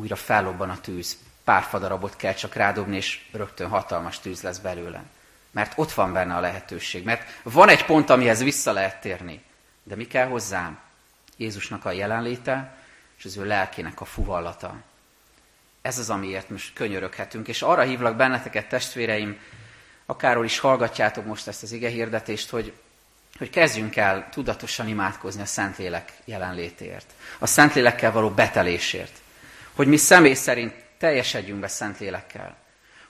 újra 0.00 0.16
fellobban 0.16 0.70
a 0.70 0.80
tűz. 0.80 1.16
Pár 1.44 1.62
fadarabot 1.62 2.16
kell 2.16 2.34
csak 2.34 2.54
rádobni, 2.54 2.96
és 2.96 3.26
rögtön 3.32 3.68
hatalmas 3.68 4.18
tűz 4.18 4.42
lesz 4.42 4.58
belőle. 4.58 5.02
Mert 5.50 5.72
ott 5.76 5.92
van 5.92 6.12
benne 6.12 6.34
a 6.34 6.40
lehetőség. 6.40 7.04
Mert 7.04 7.40
van 7.42 7.68
egy 7.68 7.84
pont, 7.84 8.10
amihez 8.10 8.42
vissza 8.42 8.72
lehet 8.72 9.00
térni. 9.00 9.42
De 9.82 9.96
mi 9.96 10.06
kell 10.06 10.26
hozzám? 10.26 10.78
Jézusnak 11.36 11.84
a 11.84 11.90
jelenléte, 11.90 12.74
és 13.18 13.24
az 13.24 13.36
ő 13.36 13.44
lelkének 13.44 14.00
a 14.00 14.04
fuvallata. 14.04 14.74
Ez 15.82 15.98
az, 15.98 16.10
amiért 16.10 16.50
most 16.50 16.72
könyöröghetünk. 16.72 17.48
És 17.48 17.62
arra 17.62 17.82
hívlak 17.82 18.16
benneteket, 18.16 18.68
testvéreim, 18.68 19.38
akárhol 20.06 20.44
is 20.44 20.58
hallgatjátok 20.58 21.24
most 21.24 21.46
ezt 21.46 21.62
az 21.62 21.72
ige 21.72 21.88
hirdetést, 21.88 22.50
hogy, 22.50 22.72
hogy 23.38 23.50
kezdjünk 23.50 23.96
el 23.96 24.28
tudatosan 24.30 24.88
imádkozni 24.88 25.42
a 25.42 25.46
Szentlélek 25.46 26.12
jelenlétért. 26.24 27.12
A 27.38 27.46
Szentlélekkel 27.46 28.12
való 28.12 28.30
betelésért 28.30 29.20
hogy 29.80 29.88
mi 29.88 29.96
személy 29.96 30.34
szerint 30.34 30.74
teljesedjünk 30.98 31.60
be 31.60 31.68
Szentlélekkel. 31.68 32.56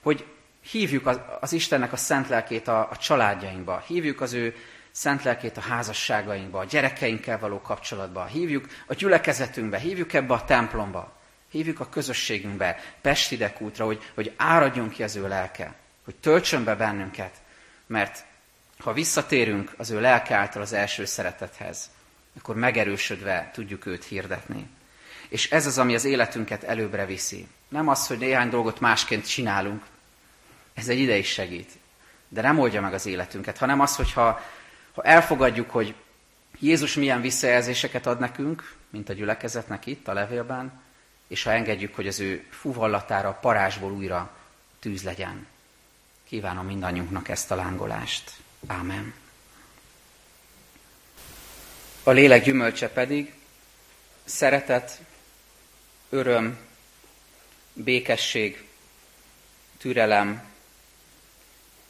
Hogy 0.01 0.25
hívjuk 0.71 1.07
az, 1.07 1.19
az 1.39 1.53
Istennek 1.53 1.93
a 1.93 1.97
szent 1.97 2.29
lelkét 2.29 2.67
a, 2.67 2.89
a 2.91 2.97
családjainkba, 2.97 3.83
hívjuk 3.87 4.21
az 4.21 4.33
ő 4.33 4.55
szent 4.91 5.23
lelkét 5.23 5.57
a 5.57 5.61
házasságainkba, 5.61 6.59
a 6.59 6.65
gyerekeinkkel 6.65 7.39
való 7.39 7.61
kapcsolatba, 7.61 8.25
hívjuk 8.25 8.67
a 8.87 8.93
gyülekezetünkbe, 8.93 9.77
hívjuk 9.77 10.13
ebbe 10.13 10.33
a 10.33 10.45
templomba, 10.45 11.13
hívjuk 11.49 11.79
a 11.79 11.89
közösségünkbe, 11.89 12.79
Pestidek 13.01 13.61
útra, 13.61 13.85
hogy, 13.85 14.11
hogy 14.13 14.33
áradjon 14.37 14.89
ki 14.89 15.03
az 15.03 15.15
ő 15.15 15.27
lelke, 15.27 15.73
hogy 16.03 16.15
töltsön 16.15 16.63
be 16.63 16.75
bennünket, 16.75 17.33
mert 17.87 18.25
ha 18.79 18.93
visszatérünk 18.93 19.73
az 19.77 19.89
ő 19.89 20.01
lelke 20.01 20.35
által 20.35 20.61
az 20.61 20.73
első 20.73 21.05
szeretethez, 21.05 21.89
akkor 22.37 22.55
megerősödve 22.55 23.49
tudjuk 23.53 23.85
őt 23.85 24.03
hirdetni. 24.03 24.69
És 25.31 25.51
ez 25.51 25.65
az, 25.65 25.77
ami 25.77 25.95
az 25.95 26.05
életünket 26.05 26.63
előbbre 26.63 27.05
viszi. 27.05 27.47
Nem 27.67 27.87
az, 27.87 28.07
hogy 28.07 28.17
néhány 28.17 28.49
dolgot 28.49 28.79
másként 28.79 29.27
csinálunk. 29.27 29.83
Ez 30.73 30.87
egy 30.87 30.99
ide 30.99 31.17
is 31.17 31.27
segít. 31.27 31.71
De 32.27 32.41
nem 32.41 32.59
oldja 32.59 32.81
meg 32.81 32.93
az 32.93 33.05
életünket, 33.05 33.57
hanem 33.57 33.79
az, 33.79 33.95
hogyha 33.95 34.41
ha 34.93 35.03
elfogadjuk, 35.03 35.69
hogy 35.69 35.95
Jézus 36.59 36.93
milyen 36.93 37.21
visszajelzéseket 37.21 38.05
ad 38.05 38.19
nekünk, 38.19 38.75
mint 38.89 39.09
a 39.09 39.13
gyülekezetnek 39.13 39.85
itt 39.85 40.07
a 40.07 40.13
levélben, 40.13 40.81
és 41.27 41.43
ha 41.43 41.51
engedjük, 41.51 41.95
hogy 41.95 42.07
az 42.07 42.19
ő 42.19 42.45
fuvallatára, 42.49 43.37
parázsból 43.41 43.91
újra 43.91 44.31
tűz 44.79 45.03
legyen. 45.03 45.47
Kívánom 46.27 46.65
mindannyiunknak 46.65 47.29
ezt 47.29 47.51
a 47.51 47.55
lángolást. 47.55 48.31
Ámen. 48.67 49.13
A 52.03 52.11
lélek 52.11 52.43
gyümölcse 52.43 52.89
pedig 52.89 53.33
szeretet, 54.23 55.01
öröm, 56.11 56.57
békesség, 57.73 58.67
türelem, 59.77 60.43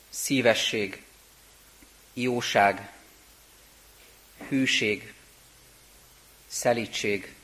szívesség, 0.09 1.03
jóság, 2.13 2.91
hűség, 4.47 5.13
szelítség, 6.47 7.35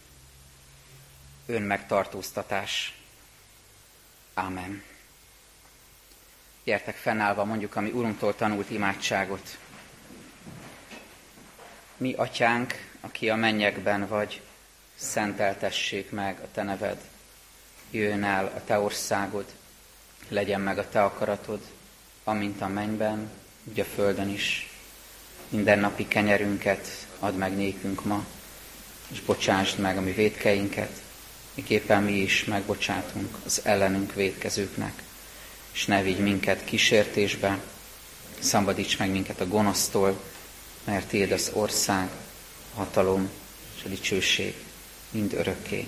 önmegtartóztatás. 1.46 2.96
Ámen. 4.34 4.84
Gyertek 6.64 6.96
fennállva 6.96 7.46
mondjuk 7.46 7.76
a 7.76 7.82
mi 7.82 7.90
Urunktól 7.90 8.36
tanult 8.36 8.70
imádságot. 8.70 9.58
Mi, 11.98 12.14
Atyánk, 12.14 12.90
aki 13.00 13.30
a 13.30 13.36
mennyekben 13.36 14.08
vagy, 14.08 14.42
szenteltessék 14.98 16.12
meg 16.12 16.40
a 16.44 16.48
Te 16.54 16.64
neved, 16.64 16.98
jöjjön 17.92 18.24
el 18.24 18.46
a 18.46 18.64
Te 18.66 18.80
országod, 18.80 19.46
legyen 20.28 20.62
meg 20.62 20.78
a 20.78 20.90
Te 20.90 21.04
akaratod, 21.04 21.62
amint 22.24 22.62
a 22.62 22.68
mennyben, 22.68 23.30
úgy 23.64 23.80
a 23.80 23.86
földön 23.86 24.30
is. 24.30 24.70
Minden 25.50 25.80
napi 25.80 26.08
kenyerünket 26.08 26.88
add 27.20 27.34
meg 27.34 27.56
nékünk 27.56 28.06
ma, 28.06 28.26
és 29.12 29.22
bocsásd 29.22 29.80
meg 29.80 29.98
a 29.98 30.02
mi 30.02 30.12
védkeinket, 30.12 31.02
miképpen 31.54 32.04
mi 32.04 32.14
is 32.14 32.44
megbocsátunk 32.44 33.38
az 33.46 33.62
ellenünk 33.64 34.14
védkezőknek, 34.14 35.04
és 35.72 35.86
ne 35.86 36.02
vigy 36.02 36.20
minket 36.20 36.64
kísértésbe, 36.64 37.60
szabadíts 38.40 38.98
meg 38.98 39.10
minket 39.10 39.42
a 39.42 39.48
gonosztól, 39.48 40.22
mert 40.84 41.08
Téd 41.08 41.32
az 41.32 41.52
ország, 41.54 42.10
a 42.74 42.78
hatalom 42.78 43.30
és 43.78 43.84
a 43.84 43.88
dicsőség 43.88 44.67
mind 45.12 45.34
örökké. 45.34 45.84